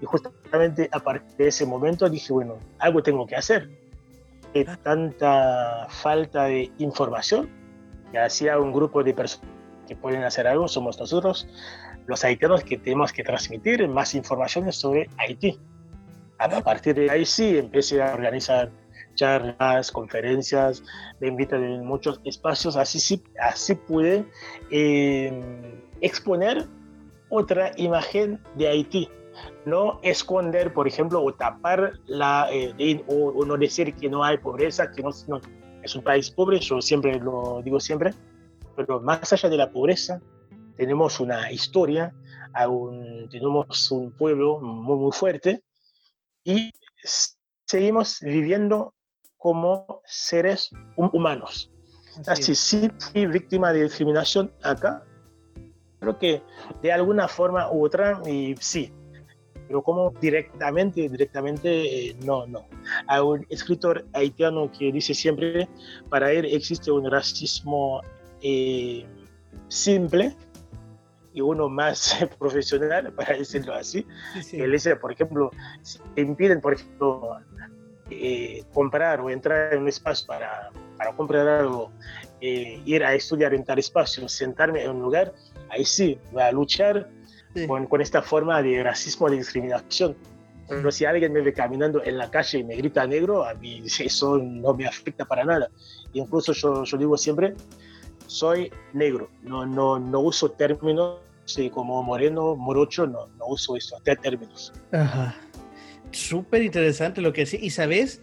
Y 0.00 0.06
justamente 0.06 0.88
a 0.92 1.00
partir 1.00 1.36
de 1.36 1.48
ese 1.48 1.66
momento 1.66 2.08
dije, 2.08 2.32
bueno, 2.32 2.58
algo 2.78 3.02
tengo 3.02 3.26
que 3.26 3.36
hacer. 3.36 3.70
hay 4.54 4.64
tanta 4.82 5.86
falta 5.88 6.44
de 6.44 6.70
información 6.78 7.48
que 8.12 8.18
hacía 8.18 8.58
un 8.58 8.72
grupo 8.72 9.02
de 9.02 9.14
personas 9.14 9.48
que 9.86 9.96
pueden 9.96 10.24
hacer 10.24 10.46
algo, 10.46 10.68
somos 10.68 10.98
nosotros, 10.98 11.46
los 12.06 12.24
haitianos, 12.24 12.64
que 12.64 12.76
tenemos 12.76 13.12
que 13.12 13.22
transmitir 13.22 13.86
más 13.88 14.14
informaciones 14.14 14.76
sobre 14.76 15.08
Haití. 15.16 15.58
A 16.38 16.48
partir 16.60 16.94
de 16.94 17.10
ahí 17.10 17.24
sí 17.24 17.56
empecé 17.56 18.02
a 18.02 18.12
organizar 18.12 18.70
charlas, 19.14 19.90
conferencias, 19.90 20.82
me 21.20 21.28
invitan 21.28 21.64
en 21.64 21.86
muchos 21.86 22.20
espacios, 22.24 22.76
así, 22.76 23.00
sí, 23.00 23.22
así 23.40 23.74
pude 23.74 24.26
eh, 24.70 25.80
exponer 26.00 26.66
otra 27.30 27.72
imagen 27.76 28.40
de 28.56 28.68
Haití 28.68 29.08
no 29.64 30.00
esconder, 30.02 30.72
por 30.72 30.86
ejemplo, 30.86 31.22
o 31.22 31.32
tapar 31.32 31.94
la, 32.06 32.48
eh, 32.52 33.04
o, 33.08 33.44
no 33.44 33.56
decir 33.56 33.94
que 33.94 34.08
no 34.08 34.24
hay 34.24 34.38
pobreza, 34.38 34.90
que 34.90 35.02
no, 35.02 35.10
es 35.82 35.94
un 35.94 36.02
país 36.02 36.30
pobre, 36.30 36.58
yo 36.58 36.80
siempre 36.80 37.18
lo 37.18 37.60
digo 37.62 37.80
siempre, 37.80 38.14
pero 38.74 39.00
más 39.00 39.32
allá 39.32 39.48
de 39.48 39.56
la 39.56 39.70
pobreza, 39.70 40.20
tenemos 40.76 41.20
una 41.20 41.50
historia, 41.50 42.14
tenemos 43.30 43.90
un 43.90 44.12
pueblo 44.12 44.60
muy, 44.60 44.96
muy 44.96 45.12
fuerte 45.12 45.62
y 46.44 46.72
seguimos 47.66 48.20
viviendo 48.20 48.94
como 49.36 50.02
seres 50.04 50.70
humanos. 50.96 51.70
Así, 52.26 52.54
sí 52.54 52.90
fui 52.98 53.26
víctima 53.26 53.72
de 53.72 53.82
discriminación 53.82 54.50
acá, 54.62 55.04
creo 56.00 56.18
que 56.18 56.42
de 56.82 56.92
alguna 56.92 57.28
forma 57.28 57.70
u 57.70 57.84
otra, 57.84 58.20
y 58.26 58.54
sí, 58.58 58.92
pero 59.66 59.82
como 59.82 60.10
directamente, 60.20 61.08
directamente, 61.08 62.08
eh, 62.08 62.16
no, 62.24 62.46
no. 62.46 62.66
Hay 63.06 63.20
un 63.20 63.46
escritor 63.48 64.06
haitiano 64.12 64.70
que 64.70 64.92
dice 64.92 65.14
siempre, 65.14 65.68
para 66.08 66.32
él 66.32 66.44
existe 66.46 66.90
un 66.90 67.10
racismo 67.10 68.00
eh, 68.42 69.04
simple 69.68 70.36
y 71.32 71.40
uno 71.40 71.68
más 71.68 72.16
profesional, 72.38 73.12
para 73.16 73.36
decirlo 73.36 73.74
así. 73.74 74.06
Él 74.52 74.72
dice, 74.72 74.96
por 74.96 75.12
ejemplo, 75.12 75.50
si 75.82 75.98
te 76.14 76.22
impiden, 76.22 76.60
por 76.60 76.74
ejemplo, 76.74 77.38
eh, 78.10 78.62
comprar 78.72 79.20
o 79.20 79.30
entrar 79.30 79.74
en 79.74 79.82
un 79.82 79.88
espacio 79.88 80.26
para, 80.28 80.70
para 80.96 81.14
comprar 81.16 81.48
algo, 81.48 81.90
ir 82.40 83.02
a 83.02 83.14
estudiar 83.14 83.52
en 83.54 83.64
tal 83.64 83.80
espacio, 83.80 84.28
sentarme 84.28 84.84
en 84.84 84.90
un 84.90 85.02
lugar, 85.02 85.32
ahí 85.70 85.84
sí, 85.84 86.18
voy 86.30 86.42
a 86.42 86.52
luchar 86.52 87.08
con, 87.66 87.86
con, 87.86 88.00
esta 88.00 88.22
forma 88.22 88.62
de 88.62 88.82
racismo, 88.82 89.28
de 89.30 89.36
discriminación. 89.36 90.16
Pero 90.68 90.90
si 90.90 91.04
alguien 91.04 91.32
me 91.32 91.42
ve 91.42 91.52
caminando 91.52 92.02
en 92.02 92.18
la 92.18 92.28
calle 92.30 92.58
y 92.58 92.64
me 92.64 92.74
grita 92.74 93.06
negro, 93.06 93.44
a 93.44 93.54
mí 93.54 93.82
eso 94.00 94.38
no 94.38 94.74
me 94.74 94.86
afecta 94.86 95.24
para 95.24 95.44
nada. 95.44 95.68
Incluso 96.12 96.52
yo, 96.52 96.84
yo 96.84 96.98
digo 96.98 97.16
siempre, 97.16 97.54
soy 98.26 98.70
negro, 98.92 99.30
no, 99.42 99.64
no, 99.64 99.98
no 99.98 100.20
uso 100.20 100.50
términos 100.50 101.20
como 101.72 102.02
moreno, 102.02 102.56
morocho, 102.56 103.06
no, 103.06 103.28
no 103.38 103.46
uso 103.46 103.76
estos 103.76 104.02
términos. 104.02 104.72
Ajá. 104.92 105.34
Súper 106.10 106.62
interesante 106.62 107.20
lo 107.20 107.32
que 107.32 107.44
decís. 107.44 107.62
Y 107.62 107.70
sabes, 107.70 108.20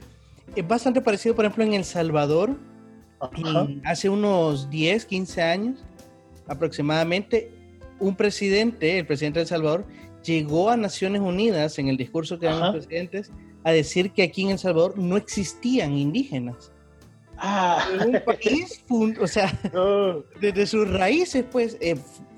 es 0.56 0.68
bastante 0.68 1.02
parecido, 1.02 1.36
por 1.36 1.46
ejemplo, 1.46 1.64
en 1.64 1.74
El 1.74 1.86
Salvador, 1.86 2.56
hace 3.86 4.10
unos 4.10 4.70
10, 4.70 5.06
15 5.06 5.42
años 5.42 5.84
aproximadamente, 6.48 7.53
un 8.04 8.16
presidente, 8.16 9.00
el 9.00 9.08
presidente 9.08 9.40
de 9.40 9.44
El 9.44 9.48
Salvador, 9.48 9.86
llegó 10.24 10.70
a 10.70 10.78
Naciones 10.78 11.22
Unidas 11.22 11.80
en 11.80 11.88
el 11.88 11.98
discurso 11.98 12.38
que 12.38 12.48
dan 12.48 12.60
los 12.60 12.72
presidentes 12.72 13.32
a 13.64 13.72
decir 13.72 14.12
que 14.12 14.24
aquí 14.24 14.44
en 14.44 14.52
El 14.52 14.60
Salvador 14.60 14.98
no 14.98 15.18
existían 15.18 15.94
indígenas. 15.94 16.72
Ah. 17.38 17.86
un 18.06 18.22
país, 18.26 18.84
o 19.20 19.28
sea, 19.28 19.52
desde 20.42 20.66
sus 20.66 20.90
raíces, 20.90 21.44
pues 21.52 21.78
eh, 21.82 21.96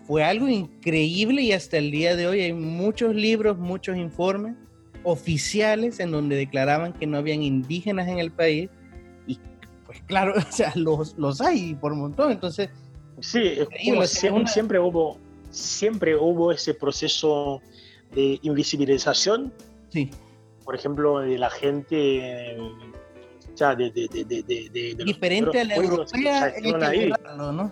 fue 0.08 0.24
algo 0.24 0.48
increíble 0.48 1.42
y 1.42 1.52
hasta 1.52 1.78
el 1.78 1.92
día 1.92 2.16
de 2.16 2.28
hoy 2.28 2.42
hay 2.42 2.54
muchos 2.54 3.14
libros, 3.14 3.58
muchos 3.58 3.98
informes 3.98 4.56
oficiales 5.04 6.00
en 6.00 6.12
donde 6.12 6.36
declaraban 6.36 6.94
que 6.94 7.06
no 7.06 7.18
habían 7.18 7.44
indígenas 7.44 8.08
en 8.08 8.20
el 8.20 8.32
país 8.32 8.70
y 9.28 9.40
pues 9.86 10.02
claro, 10.08 10.34
o 10.38 10.52
sea, 10.52 10.72
los, 10.76 11.16
los 11.18 11.42
hay 11.42 11.76
por 11.76 11.94
montón, 11.96 12.32
entonces... 12.32 12.70
Sí, 13.20 13.60
siempre 14.46 14.78
hubo 14.78 15.18
siempre 15.56 16.16
hubo 16.16 16.52
ese 16.52 16.74
proceso 16.74 17.62
de 18.14 18.40
invisibilización. 18.42 19.54
Sí. 19.90 20.12
Por 20.64 20.76
ejemplo, 20.76 21.20
de 21.20 21.38
la 21.38 21.50
gente. 21.50 22.58
ya 23.56 23.76
de, 23.76 23.92
de, 23.92 24.08
de, 24.08 25.04
Diferente 25.06 25.62
a 25.62 25.64
la 25.64 25.76
europea, 25.76 26.54
ahí, 26.82 27.12
¿no? 27.38 27.72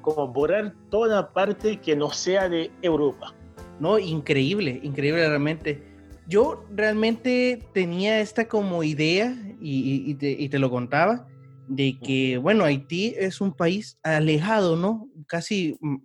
Como 0.00 0.28
borrar 0.28 0.74
toda 0.90 1.32
parte 1.32 1.78
que 1.80 1.94
no 1.96 2.10
sea 2.10 2.48
de 2.48 2.70
Europa. 2.82 3.34
No, 3.80 3.98
increíble, 3.98 4.80
increíble 4.82 5.28
realmente. 5.28 5.82
Yo 6.28 6.64
realmente 6.70 7.62
tenía 7.72 8.20
esta 8.20 8.46
como 8.46 8.82
idea, 8.84 9.36
y, 9.60 10.10
y, 10.10 10.14
te, 10.14 10.30
y 10.30 10.48
te 10.48 10.58
lo 10.58 10.70
contaba, 10.70 11.26
de 11.68 11.98
que, 11.98 12.38
bueno, 12.38 12.64
Haití 12.64 13.14
es 13.16 13.40
un 13.40 13.52
país 13.52 13.98
alejado, 14.02 14.76
¿no? 14.76 15.08
Casi 15.26 15.76
mm, 15.80 15.96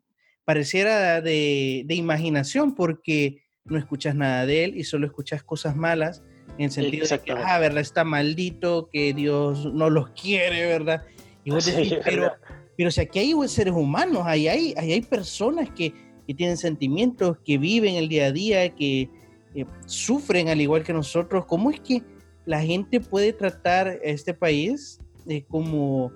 pareciera 0.48 1.20
de, 1.20 1.86
imaginación 1.90 2.74
porque 2.74 3.44
no 3.66 3.78
escuchas 3.78 4.16
nada 4.16 4.46
de 4.46 4.64
él 4.64 4.78
y 4.78 4.86
solo 4.86 5.06
escuchas 5.06 5.44
cosas 5.44 5.76
malas 5.76 6.24
en 6.58 6.66
el 6.66 6.72
sentido 6.72 7.06
de 7.06 7.20
que, 7.20 7.34
ah, 7.34 7.60
¿verdad? 7.60 7.82
Está 7.82 8.06
maldito, 8.06 8.90
que 8.90 9.14
Dios 9.14 9.66
no 9.74 9.90
los 9.90 10.12
quiere, 10.12 10.66
¿verdad? 10.66 11.04
Y 11.44 11.52
vos 11.52 11.66
decís, 11.76 11.98
pero, 12.02 12.32
pero 12.78 12.90
si 12.92 13.02
aquí 13.02 13.20
hay 13.20 13.34
seres 13.50 13.74
humanos, 13.74 14.22
ahí 14.24 14.48
hay, 14.48 14.74
hay 14.78 15.02
personas 15.02 15.70
que, 15.72 15.94
que, 16.26 16.34
tienen 16.34 16.56
sentimientos, 16.56 17.38
que 17.44 17.58
viven 17.58 17.96
el 17.96 18.08
día 18.08 18.28
a 18.28 18.32
día, 18.32 18.70
que 18.74 19.10
eh, 19.54 19.66
sufren 19.86 20.48
al 20.48 20.62
igual 20.62 20.86
que 20.86 20.94
nosotros, 20.94 21.44
¿cómo 21.46 21.72
es 21.72 21.82
que 21.82 22.04
la 22.46 22.62
gente 22.62 23.02
puede 23.02 23.34
tratar 23.34 23.90
a 23.90 24.00
este 24.02 24.34
país 24.34 25.02
eh, 25.28 25.44
como 25.50 26.14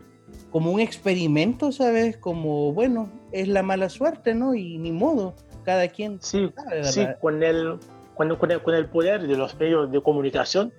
como 0.52 0.72
un 0.72 0.80
experimento, 0.80 1.72
¿sabes? 1.72 2.18
Como, 2.18 2.74
bueno, 2.74 3.10
es 3.32 3.48
la 3.48 3.64
mala 3.64 3.90
suerte, 3.90 4.34
¿no? 4.34 4.54
Y 4.54 4.78
ni 4.78 4.92
modo, 4.92 5.34
cada 5.64 5.88
quien. 5.88 6.22
Sí, 6.22 6.52
sí 6.84 7.08
con, 7.22 7.42
el, 7.42 7.80
cuando, 8.14 8.38
con, 8.38 8.52
el, 8.52 8.62
con 8.62 8.76
el 8.76 8.88
poder 8.88 9.26
de 9.26 9.38
los 9.38 9.58
medios 9.58 9.92
de 9.92 10.02
comunicación, 10.02 10.74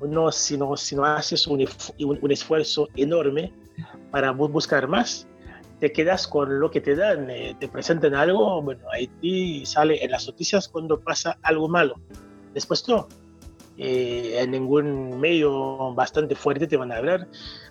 uno, 0.00 0.32
si 0.32 0.56
no, 0.56 0.76
si 0.76 0.96
no 0.96 1.04
haces 1.04 1.46
un, 1.46 1.64
un, 1.98 2.32
esfuerzo 2.32 2.88
enorme 2.96 3.52
para 4.10 4.32
buscar 4.32 4.88
más, 4.88 5.28
te 5.78 5.92
quedas 5.92 6.26
con 6.26 6.58
lo 6.58 6.70
que 6.70 6.80
te 6.80 6.96
dan, 6.96 7.30
eh, 7.30 7.54
te 7.60 7.68
presentan 7.68 8.14
algo, 8.14 8.62
bueno, 8.62 8.84
Haití 8.92 9.64
sale 9.66 10.02
en 10.02 10.10
las 10.10 10.26
noticias 10.26 10.68
cuando 10.68 10.98
pasa 10.98 11.38
algo 11.42 11.68
malo. 11.68 12.00
Después 12.54 12.88
no. 12.88 13.08
Eh, 13.78 14.38
en 14.38 14.50
ningún 14.50 15.18
medio 15.18 15.94
bastante 15.94 16.34
fuerte 16.34 16.66
te 16.66 16.76
van 16.76 16.92
a 16.92 16.96
hablar 16.96 17.26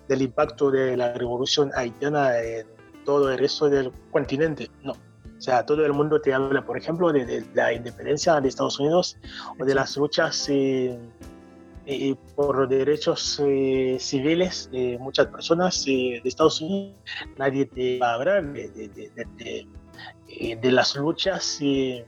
del 0.08 0.22
impacto 0.22 0.70
de 0.70 0.96
la 0.96 1.12
revolución 1.12 1.70
haitiana 1.76 2.38
en 2.40 2.66
todo 3.04 3.30
el 3.30 3.38
resto 3.38 3.68
del 3.68 3.92
continente. 4.10 4.68
No. 4.82 4.92
O 4.92 5.40
sea, 5.44 5.64
todo 5.64 5.84
el 5.84 5.92
mundo 5.92 6.20
te 6.20 6.32
habla, 6.32 6.64
por 6.64 6.76
ejemplo, 6.76 7.12
de, 7.12 7.44
la 7.54 7.72
independencia 7.72 8.40
de 8.40 8.48
Estados 8.48 8.78
Unidos 8.78 9.16
o 9.58 9.64
de 9.64 9.74
las 9.74 9.96
luchas 9.96 10.48
eh, 10.48 10.96
eh, 11.86 12.14
por 12.36 12.68
derechos 12.68 13.40
civiles 13.98 14.70
de 14.70 14.98
muchas 15.00 15.26
personas 15.26 15.84
de 15.84 16.20
Estados 16.24 16.60
Unidos. 16.60 16.94
Nadie 17.38 17.66
te 17.66 17.98
va 17.98 18.10
a 18.10 18.14
hablar 18.14 18.52
de, 18.52 19.66
de 20.60 20.70
las 20.70 20.94
luchas 20.94 21.58
que 21.58 22.04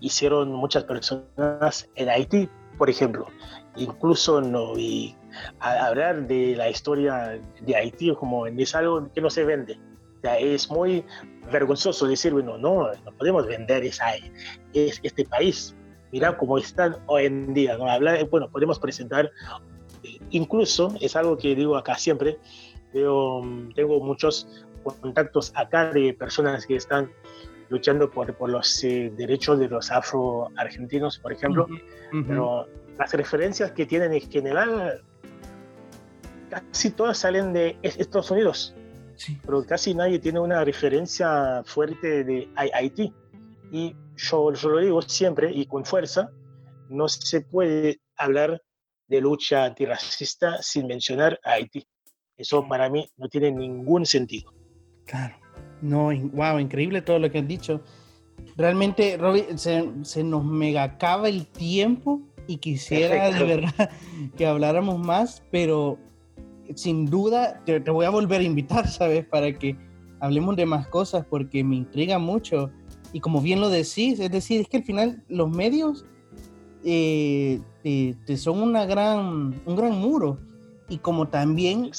hicieron 0.00 0.52
muchas 0.52 0.82
personas 0.82 1.88
en 1.94 2.08
Haití 2.08 2.48
por 2.82 2.90
ejemplo. 2.90 3.28
Incluso 3.76 4.40
no, 4.40 4.76
y 4.76 5.14
hablar 5.60 6.26
de 6.26 6.56
la 6.56 6.68
historia 6.68 7.40
de 7.60 7.76
Haití 7.76 8.12
como 8.16 8.44
es 8.48 8.74
algo 8.74 9.08
que 9.14 9.20
no 9.20 9.30
se 9.30 9.44
vende. 9.44 9.78
es 10.24 10.68
muy 10.68 11.04
vergonzoso 11.52 12.08
decir, 12.08 12.32
bueno, 12.32 12.58
no, 12.58 12.92
no 12.92 13.12
podemos 13.16 13.46
vender 13.46 13.84
esa, 13.84 14.16
es, 14.74 14.98
este 15.00 15.24
país. 15.24 15.76
Mira 16.10 16.36
cómo 16.36 16.58
están 16.58 16.96
hoy 17.06 17.26
en 17.26 17.54
día. 17.54 17.76
¿no? 17.76 17.88
Hablar, 17.88 18.28
bueno, 18.30 18.50
podemos 18.50 18.80
presentar, 18.80 19.30
incluso, 20.30 20.92
es 21.00 21.14
algo 21.14 21.38
que 21.38 21.54
digo 21.54 21.76
acá 21.76 21.94
siempre, 21.94 22.36
veo, 22.92 23.42
tengo 23.76 24.00
muchos 24.00 24.48
contactos 24.82 25.52
acá 25.54 25.92
de 25.92 26.14
personas 26.14 26.66
que 26.66 26.74
están 26.74 27.12
luchando 27.72 28.10
por, 28.10 28.34
por 28.36 28.50
los 28.50 28.84
eh, 28.84 29.10
derechos 29.16 29.58
de 29.58 29.66
los 29.66 29.90
afro-argentinos, 29.90 31.18
por 31.18 31.32
ejemplo, 31.32 31.66
pero 32.28 32.68
las 32.98 33.12
referencias 33.14 33.72
que 33.72 33.86
tienen 33.86 34.12
en 34.12 34.20
general 34.20 35.02
casi 36.50 36.90
todas 36.90 37.16
salen 37.16 37.54
de 37.54 37.78
Estados 37.82 38.30
Unidos, 38.30 38.74
pero 39.46 39.64
casi 39.64 39.94
nadie 39.94 40.18
tiene 40.18 40.38
una 40.38 40.62
referencia 40.64 41.62
fuerte 41.64 42.24
de 42.24 42.50
Haití. 42.56 43.10
Y 43.70 43.96
yo, 44.16 44.52
yo 44.52 44.68
lo 44.68 44.78
digo 44.78 45.00
siempre 45.00 45.50
y 45.50 45.64
con 45.64 45.86
fuerza, 45.86 46.30
no 46.90 47.08
se 47.08 47.40
puede 47.40 48.02
hablar 48.16 48.62
de 49.08 49.22
lucha 49.22 49.64
antirracista 49.64 50.60
sin 50.62 50.86
mencionar 50.86 51.40
a 51.42 51.52
Haití. 51.52 51.86
Eso 52.36 52.68
para 52.68 52.90
mí 52.90 53.08
no 53.16 53.30
tiene 53.30 53.50
ningún 53.50 54.04
sentido. 54.04 54.52
Claro. 55.06 55.41
No, 55.82 56.10
wow, 56.32 56.58
increíble 56.58 57.02
todo 57.02 57.18
lo 57.18 57.30
que 57.30 57.40
has 57.40 57.48
dicho. 57.48 57.82
Realmente, 58.56 59.16
Robbie, 59.18 59.46
se, 59.56 59.90
se 60.02 60.24
nos 60.24 60.44
mega 60.44 60.84
acaba 60.84 61.28
el 61.28 61.46
tiempo 61.46 62.22
y 62.46 62.56
quisiera 62.58 63.30
de 63.30 63.44
verdad 63.44 63.90
que 64.36 64.46
habláramos 64.46 64.98
más, 64.98 65.42
pero 65.50 65.98
sin 66.74 67.06
duda 67.06 67.62
te, 67.64 67.78
voy 67.90 68.06
a 68.06 68.10
volver 68.10 68.40
a 68.40 68.44
invitar, 68.44 68.88
¿sabes? 68.88 69.24
Para 69.26 69.52
que 69.58 69.76
hablemos 70.20 70.56
de 70.56 70.66
más 70.66 70.86
cosas 70.88 71.24
porque 71.28 71.64
me 71.64 71.76
intriga 71.76 72.18
mucho. 72.18 72.70
Y 73.12 73.20
como 73.20 73.40
bien 73.40 73.60
lo 73.60 73.68
decís, 73.68 74.20
es 74.20 74.30
decir, 74.30 74.62
es 74.62 74.68
que 74.68 74.78
al 74.78 74.84
final 74.84 75.22
los 75.28 75.50
medios 75.50 76.06
eh, 76.84 77.60
te, 77.82 78.36
son 78.36 78.62
una 78.62 78.86
gran, 78.86 79.60
un 79.66 79.76
gran 79.76 79.98
muro. 79.98 80.38
Y 80.88 80.98
como 80.98 81.28
también 81.28 81.90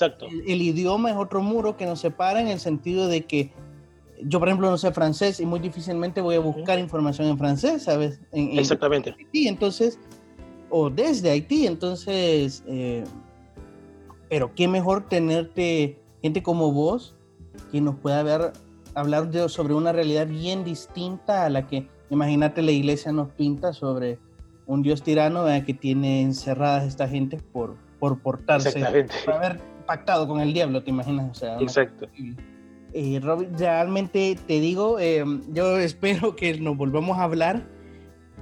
el, 0.45 0.61
idioma 0.61 1.09
es 1.09 1.17
otro 1.17 1.41
muro 1.41 1.77
que 1.77 1.86
nos 1.86 1.99
separa 1.99 2.41
en 2.41 2.47
el 2.47 2.59
sentido 2.59 3.07
de 3.07 3.25
que 3.25 3.51
yo, 4.26 4.39
por 4.39 4.47
ejemplo, 4.47 4.69
no 4.69 4.78
sé 4.78 4.91
francés 4.91 5.39
y 5.39 5.45
muy 5.45 5.59
difícilmente 5.59 6.21
voy 6.21 6.36
a 6.36 6.39
buscar 6.39 6.80
información 6.80 7.28
en 7.28 7.38
francés, 7.38 7.84
¿sabes? 7.84 8.19
Exactamente. 8.32 9.15
Y 9.32 9.47
entonces, 9.47 9.99
o 10.69 10.89
desde 10.89 11.30
Haití, 11.30 11.67
entonces, 11.67 12.63
eh, 12.67 13.03
pero 14.30 14.53
qué 14.55 14.67
mejor 14.67 15.07
tenerte 15.07 15.99
gente 16.21 16.43
como 16.43 16.71
vos 16.71 17.15
que 17.71 17.82
nos 17.82 17.95
pueda 17.95 18.24
ver, 18.24 18.53
hablar 18.95 19.30
de, 19.30 19.47
sobre 19.49 19.74
una 19.74 19.91
realidad 19.91 20.28
bien 20.28 20.63
distinta 20.63 21.45
a 21.45 21.49
la 21.49 21.67
que, 21.67 21.88
imagínate, 22.09 22.61
la 22.61 22.71
iglesia 22.71 23.11
nos 23.11 23.30
pinta 23.30 23.74
sobre 23.74 24.19
un 24.65 24.82
Dios 24.82 25.03
tirano 25.03 25.45
que 25.65 25.74
tiene 25.74 26.21
encerradas 26.21 26.86
esta 26.86 27.07
gente 27.07 27.38
por, 27.51 27.76
por 27.99 28.19
portarse, 28.19 28.71
por 29.26 29.34
haber 29.34 29.59
pactado 29.86 30.28
con 30.28 30.39
el 30.39 30.53
diablo, 30.53 30.82
¿te 30.84 30.89
imaginas? 30.89 31.30
O 31.32 31.34
sea, 31.34 31.59
Exacto. 31.59 32.07
Eh, 32.95 33.19
realmente 33.57 34.37
te 34.47 34.59
digo, 34.59 34.99
eh, 34.99 35.23
yo 35.51 35.77
espero 35.79 36.35
que 36.35 36.59
nos 36.59 36.77
volvamos 36.77 37.17
a 37.17 37.23
hablar 37.23 37.67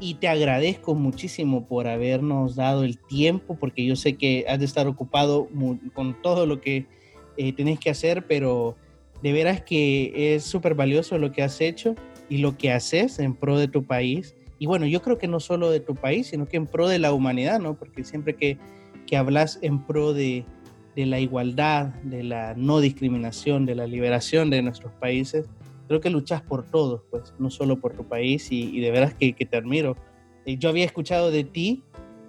y 0.01 0.15
te 0.15 0.27
agradezco 0.27 0.93
muchísimo 0.93 1.67
por 1.67 1.87
habernos 1.87 2.55
dado 2.55 2.83
el 2.83 2.97
tiempo, 2.97 3.55
porque 3.55 3.85
yo 3.85 3.95
sé 3.95 4.17
que 4.17 4.45
has 4.49 4.59
de 4.59 4.65
estar 4.65 4.87
ocupado 4.87 5.47
con 5.93 6.21
todo 6.21 6.45
lo 6.45 6.59
que 6.59 6.85
eh, 7.37 7.53
tienes 7.53 7.79
que 7.79 7.91
hacer, 7.91 8.25
pero 8.27 8.75
de 9.21 9.31
veras 9.31 9.61
que 9.61 10.35
es 10.35 10.43
súper 10.43 10.73
valioso 10.73 11.17
lo 11.17 11.31
que 11.31 11.43
has 11.43 11.61
hecho 11.61 11.95
y 12.29 12.39
lo 12.39 12.57
que 12.57 12.71
haces 12.71 13.19
en 13.19 13.35
pro 13.35 13.57
de 13.57 13.67
tu 13.67 13.83
país. 13.83 14.35
Y 14.57 14.65
bueno, 14.65 14.85
yo 14.85 15.01
creo 15.01 15.17
que 15.17 15.27
no 15.27 15.39
solo 15.39 15.69
de 15.69 15.79
tu 15.79 15.95
país, 15.95 16.27
sino 16.27 16.47
que 16.47 16.57
en 16.57 16.65
pro 16.65 16.87
de 16.87 16.99
la 16.99 17.13
humanidad, 17.13 17.59
¿no? 17.59 17.75
Porque 17.75 18.03
siempre 18.03 18.35
que, 18.35 18.57
que 19.05 19.17
hablas 19.17 19.59
en 19.61 19.85
pro 19.85 20.13
de, 20.13 20.45
de 20.95 21.05
la 21.05 21.19
igualdad, 21.19 21.87
de 22.03 22.23
la 22.23 22.53
no 22.55 22.79
discriminación, 22.79 23.65
de 23.65 23.75
la 23.75 23.87
liberación 23.87 24.49
de 24.49 24.61
nuestros 24.61 24.91
países. 24.93 25.47
Creo 25.87 26.01
que 26.01 26.09
luchas 26.09 26.41
por 26.41 26.63
todos, 26.63 27.01
pues, 27.09 27.33
no 27.39 27.49
solo 27.49 27.79
por 27.79 27.93
tu 27.93 28.05
país 28.05 28.47
y, 28.51 28.79
de 28.79 28.91
veras 28.91 29.13
que, 29.13 29.33
te 29.33 29.57
admiro. 29.57 29.95
Eh, 30.45 30.57
yo 30.57 30.69
había 30.69 30.85
escuchado 30.85 31.31
de 31.31 31.43
ti 31.43 31.83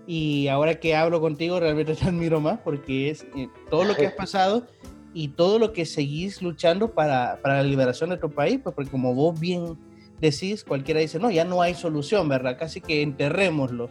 y 0.06 0.48
ahora 0.48 0.80
que 0.80 0.94
hablo 0.94 1.20
contigo 1.20 1.60
realmente 1.60 1.94
te 1.96 2.06
admiro 2.06 2.40
más 2.40 2.58
porque 2.60 3.10
es 3.10 3.24
eh, 3.36 3.48
todo 3.70 3.84
lo 3.84 3.94
que 3.94 4.06
has 4.06 4.14
pasado 4.14 4.66
y 5.14 5.28
todo 5.28 5.58
lo 5.58 5.72
que 5.72 5.84
seguís 5.84 6.40
luchando 6.40 6.92
para, 6.92 7.38
para, 7.42 7.56
la 7.56 7.62
liberación 7.64 8.10
de 8.10 8.16
tu 8.16 8.30
país, 8.30 8.60
pues 8.62 8.74
porque 8.74 8.90
como 8.90 9.14
vos 9.14 9.38
bien 9.38 9.76
decís, 10.20 10.64
cualquiera 10.64 11.00
dice, 11.00 11.18
no, 11.18 11.30
ya 11.30 11.44
no 11.44 11.60
hay 11.60 11.74
solución, 11.74 12.28
¿verdad? 12.28 12.56
Casi 12.58 12.80
que 12.80 13.02
enterrémoslo. 13.02 13.90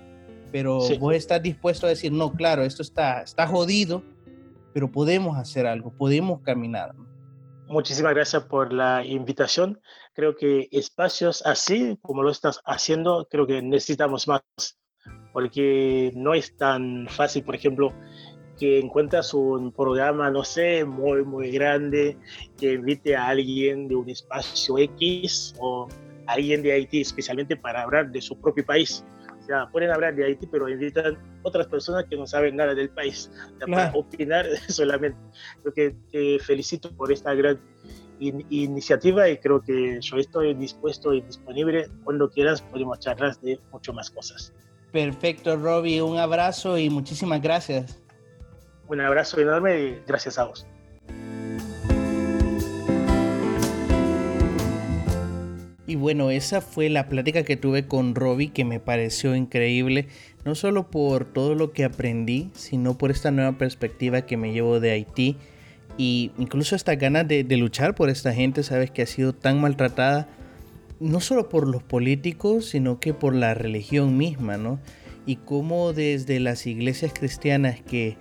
Pero 0.52 0.80
vos 1.00 1.16
estás 1.16 1.42
dispuesto 1.42 1.86
a 1.86 1.90
decir, 1.90 2.12
no, 2.12 2.34
claro, 2.34 2.64
esto 2.64 2.82
está, 2.82 3.22
está 3.22 3.48
jodido, 3.48 4.04
pero 4.74 4.92
podemos 4.92 5.38
hacer 5.38 5.68
algo, 5.68 5.92
podemos 5.98 6.42
caminar. 6.42 6.94
Muchísimas 7.68 8.14
gracias 8.14 8.44
por 8.44 8.74
la 8.74 9.06
invitación. 9.06 9.80
Creo 10.14 10.36
que 10.36 10.68
espacios 10.72 11.42
así, 11.46 11.98
como 12.02 12.22
lo 12.22 12.30
estás 12.30 12.60
haciendo, 12.66 13.28
creo 13.32 13.48
que 13.48 13.62
necesitamos 13.62 14.28
más, 14.28 14.42
porque 15.32 16.12
no 16.16 16.34
es 16.34 16.58
tan 16.58 17.08
fácil, 17.08 17.44
por 17.44 17.56
ejemplo, 17.56 17.94
que 18.60 18.80
encuentras 18.80 19.34
un 19.34 19.72
programa, 19.72 20.30
no 20.30 20.44
sé, 20.44 20.84
muy, 20.84 21.24
muy 21.24 21.50
grande, 21.52 22.18
que 22.58 22.74
invite 22.74 23.16
a 23.16 23.30
alguien 23.30 23.88
de 23.88 23.96
un 23.96 24.10
espacio 24.10 24.78
X 24.78 25.56
o 25.60 25.88
alguien 26.28 26.62
de 26.62 26.74
Haití, 26.74 27.02
especialmente 27.02 27.56
para 27.56 27.84
hablar 27.84 28.12
de 28.12 28.22
su 28.22 28.40
propio 28.40 28.66
país 28.66 29.06
pueden 29.72 29.92
hablar 29.92 30.16
de 30.16 30.26
Haití, 30.26 30.48
pero 30.48 30.70
invitan 30.70 31.18
otras 31.44 31.68
personas 31.68 32.06
que 32.10 32.16
no 32.16 32.26
saben 32.28 32.56
nada 32.56 32.74
del 32.74 32.90
país 32.90 33.32
para 33.60 33.92
opinar 33.94 34.46
solamente. 34.70 35.18
Creo 35.62 35.74
que 35.74 35.96
te 36.12 36.40
felicito 36.40 36.92
por 36.96 37.12
esta 37.12 37.34
gran 37.34 37.60
iniciativa 38.20 39.28
y 39.30 39.38
creo 39.38 39.62
que 39.62 40.00
yo 40.00 40.18
estoy 40.18 40.54
dispuesto 40.54 41.14
y 41.14 41.22
disponible 41.22 41.90
cuando 42.04 42.30
quieras, 42.30 42.62
podemos 42.62 43.00
charlar 43.00 43.36
de 43.40 43.60
mucho 43.72 43.94
más 43.94 44.12
cosas. 44.12 44.54
Perfecto, 44.92 45.56
Robbie, 45.56 46.02
un 46.02 46.18
abrazo 46.18 46.78
y 46.78 46.90
muchísimas 46.90 47.42
gracias. 47.42 47.98
Un 48.88 49.02
abrazo 49.02 49.40
enorme 49.40 49.80
y 49.80 50.04
gracias 50.06 50.38
a 50.38 50.46
vos. 50.46 50.68
Y 55.92 55.96
bueno, 55.96 56.32
esa 56.32 56.62
fue 56.62 56.90
la 56.90 57.10
plática 57.10 57.44
que 57.44 57.58
tuve 57.58 57.86
con 57.86 58.16
Robbie 58.16 58.54
que 58.54 58.64
me 58.64 58.80
pareció 58.80 59.36
increíble, 59.36 60.08
no 60.46 60.56
solo 60.56 60.90
por 60.90 61.26
todo 61.26 61.54
lo 61.54 61.74
que 61.74 61.84
aprendí, 61.84 62.50
sino 62.54 62.98
por 62.98 63.12
esta 63.12 63.30
nueva 63.30 63.58
perspectiva 63.58 64.22
que 64.22 64.38
me 64.38 64.54
llevo 64.54 64.80
de 64.80 64.92
Haití 64.92 65.36
y 65.98 66.32
incluso 66.38 66.78
esta 66.78 66.96
ganas 66.96 67.28
de, 67.28 67.44
luchar 67.58 67.94
por 67.94 68.10
esta 68.10 68.34
gente, 68.34 68.64
sabes, 68.64 68.90
que 68.90 69.02
ha 69.02 69.06
sido 69.06 69.34
tan 69.34 69.60
maltratada, 69.60 70.30
no 71.02 71.20
solo 71.20 71.50
por 71.50 71.68
los 71.68 71.84
políticos, 71.84 72.70
sino 72.70 73.02
que 73.02 73.14
por 73.14 73.36
la 73.36 73.54
religión 73.54 74.16
misma, 74.16 74.56
¿no? 74.56 74.80
Y 75.26 75.36
cómo 75.36 75.92
desde 75.92 76.40
las 76.40 76.68
iglesias 76.68 77.12
cristianas 77.14 77.82
que 77.82 78.16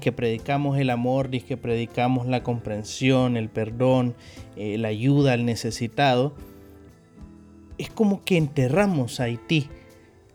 que 0.00 0.12
predicamos 0.12 0.78
el 0.78 0.90
amor, 0.90 1.30
que 1.30 1.56
predicamos 1.56 2.26
la 2.26 2.42
comprensión, 2.42 3.36
el 3.36 3.48
perdón, 3.48 4.14
eh, 4.56 4.78
la 4.78 4.88
ayuda 4.88 5.32
al 5.32 5.44
necesitado, 5.44 6.34
es 7.82 7.90
como 7.90 8.24
que 8.24 8.36
enterramos 8.36 9.18
a 9.18 9.24
Haití. 9.24 9.68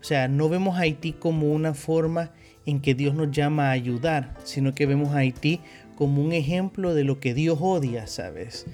O 0.01 0.03
sea, 0.03 0.27
no 0.27 0.49
vemos 0.49 0.75
a 0.75 0.81
Haití 0.81 1.13
como 1.13 1.53
una 1.53 1.73
forma 1.73 2.31
en 2.65 2.81
que 2.81 2.93
Dios 2.93 3.15
nos 3.15 3.31
llama 3.31 3.69
a 3.69 3.71
ayudar, 3.71 4.35
sino 4.43 4.75
que 4.75 4.85
vemos 4.85 5.09
a 5.15 5.19
Haití 5.19 5.61
como 5.95 6.21
un 6.21 6.33
ejemplo 6.33 6.93
de 6.93 7.05
lo 7.05 7.19
que 7.19 7.33
Dios 7.33 7.59
odia, 7.61 8.05
¿sabes? 8.07 8.65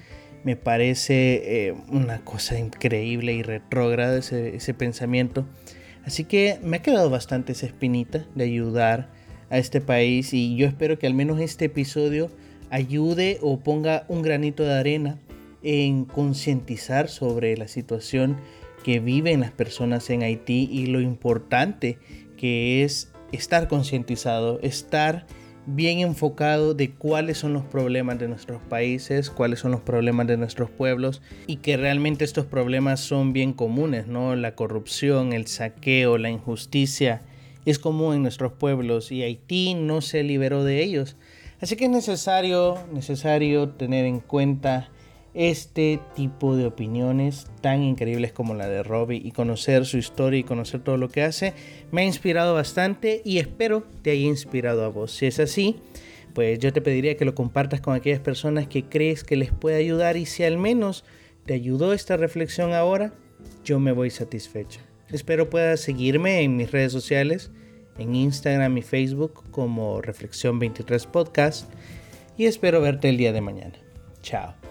Me 0.44 0.56
parece 0.56 1.68
eh, 1.68 1.76
una 1.90 2.26
cosa 2.26 2.58
increíble 2.58 3.34
y 3.34 3.44
retrógrada 3.44 4.18
ese, 4.18 4.56
ese 4.56 4.74
pensamiento. 4.74 5.46
Así 6.04 6.26
que 6.26 6.60
me 6.64 6.78
ha 6.78 6.82
quedado 6.82 7.12
bastante 7.12 7.52
esa 7.52 7.68
espinita 7.68 8.26
de 8.34 8.44
ayudar 8.44 9.10
a 9.52 9.60
este 9.60 9.82
país 9.82 10.34
y 10.34 10.56
yo 10.56 10.66
espero 10.66 10.98
que 10.98 11.06
al 11.06 11.14
menos 11.14 11.40
este 11.40 11.66
episodio 11.66 12.32
ayude 12.72 13.38
o 13.42 13.60
ponga 13.60 14.04
un 14.08 14.24
granito 14.24 14.64
de 14.64 14.74
arena 14.74 15.20
en 15.62 16.06
concientizar 16.06 17.08
sobre 17.08 17.56
la 17.56 17.68
situación 17.68 18.38
que 18.84 19.00
viven 19.00 19.40
las 19.40 19.52
personas 19.52 20.10
en 20.10 20.24
Haití 20.24 20.70
y 20.72 20.88
lo 20.88 21.00
importante 21.00 21.98
que 22.38 22.84
es 22.84 23.12
estar 23.32 23.68
concientizado, 23.68 24.60
estar 24.62 25.26
bien 25.66 26.00
enfocado 26.00 26.74
de 26.74 26.92
cuáles 26.92 27.38
son 27.38 27.54
los 27.54 27.64
problemas 27.64 28.20
de 28.20 28.28
nuestros 28.28 28.62
países, 28.64 29.30
cuáles 29.30 29.60
son 29.60 29.72
los 29.72 29.82
problemas 29.82 30.28
de 30.28 30.38
nuestros 30.38 30.70
pueblos 30.70 31.22
y 31.48 31.58
que 31.58 31.78
realmente 31.78 32.26
estos 32.26 32.46
problemas 32.46 33.00
son 33.00 33.34
bien 33.34 33.54
comunes, 33.54 34.08
¿no? 34.08 34.36
La 34.36 34.56
corrupción, 34.56 35.34
el 35.34 35.48
saqueo, 35.48 36.18
la 36.18 36.30
injusticia 36.30 37.22
es 37.66 37.80
común 37.80 38.16
en 38.16 38.22
nuestros 38.24 38.54
pueblos 38.54 39.12
y 39.12 39.24
Haití 39.24 39.74
no 39.74 40.02
se 40.02 40.24
liberó 40.24 40.64
de 40.64 40.84
ellos. 40.84 41.16
Así 41.62 41.78
que 41.78 41.86
es 41.86 41.92
necesario, 41.92 42.78
necesario 42.92 43.70
tener 43.70 44.06
en 44.06 44.20
cuenta 44.20 44.90
este 45.34 46.00
tipo 46.16 46.56
de 46.56 46.66
opiniones 46.66 47.48
tan 47.62 47.82
increíbles 47.82 48.32
como 48.32 48.54
la 48.54 48.68
de 48.68 48.84
Robbie 48.84 49.22
y 49.24 49.32
conocer 49.32 49.86
su 49.86 49.98
historia 49.98 50.40
y 50.40 50.44
conocer 50.44 50.82
todo 50.82 50.98
lo 50.98 51.10
que 51.10 51.24
hace 51.24 51.54
me 51.92 52.02
ha 52.02 52.06
inspirado 52.06 52.54
bastante 52.54 53.22
y 53.26 53.40
espero 53.40 53.84
te 54.02 54.12
haya 54.12 54.28
inspirado 54.28 54.84
a 54.84 54.90
vos. 54.90 55.12
Si 55.12 55.26
es 55.26 55.40
así, 55.40 55.78
pues 56.34 56.60
yo 56.60 56.72
te 56.74 56.82
pediría 56.82 57.18
que 57.18 57.26
lo 57.26 57.36
compartas 57.36 57.82
con 57.82 57.96
aquellas 57.96 58.20
personas 58.20 58.68
que 58.68 58.84
crees 58.84 59.24
que 59.24 59.36
les 59.36 59.52
puede 59.52 59.78
ayudar 59.78 60.18
y 60.18 60.26
si 60.26 60.44
al 60.44 60.58
menos 60.58 61.04
te 61.46 61.54
ayudó 61.54 61.94
esta 61.94 62.18
reflexión 62.18 62.74
ahora, 62.74 63.14
yo 63.64 63.80
me 63.80 63.92
voy 63.92 64.10
satisfecho. 64.10 64.80
Espero 65.10 65.50
puedas 65.50 65.80
seguirme 65.80 66.42
en 66.42 66.56
mis 66.56 66.72
redes 66.72 66.92
sociales, 66.92 67.52
en 67.98 68.16
Instagram 68.16 68.78
y 68.78 68.82
Facebook 68.82 69.44
como 69.52 70.02
Reflexión 70.02 70.60
23 70.60 71.06
Podcast 71.08 71.70
y 72.38 72.46
espero 72.46 72.82
verte 72.82 73.10
el 73.10 73.18
día 73.18 73.34
de 73.34 73.42
mañana. 73.42 73.76
Chao. 74.22 74.63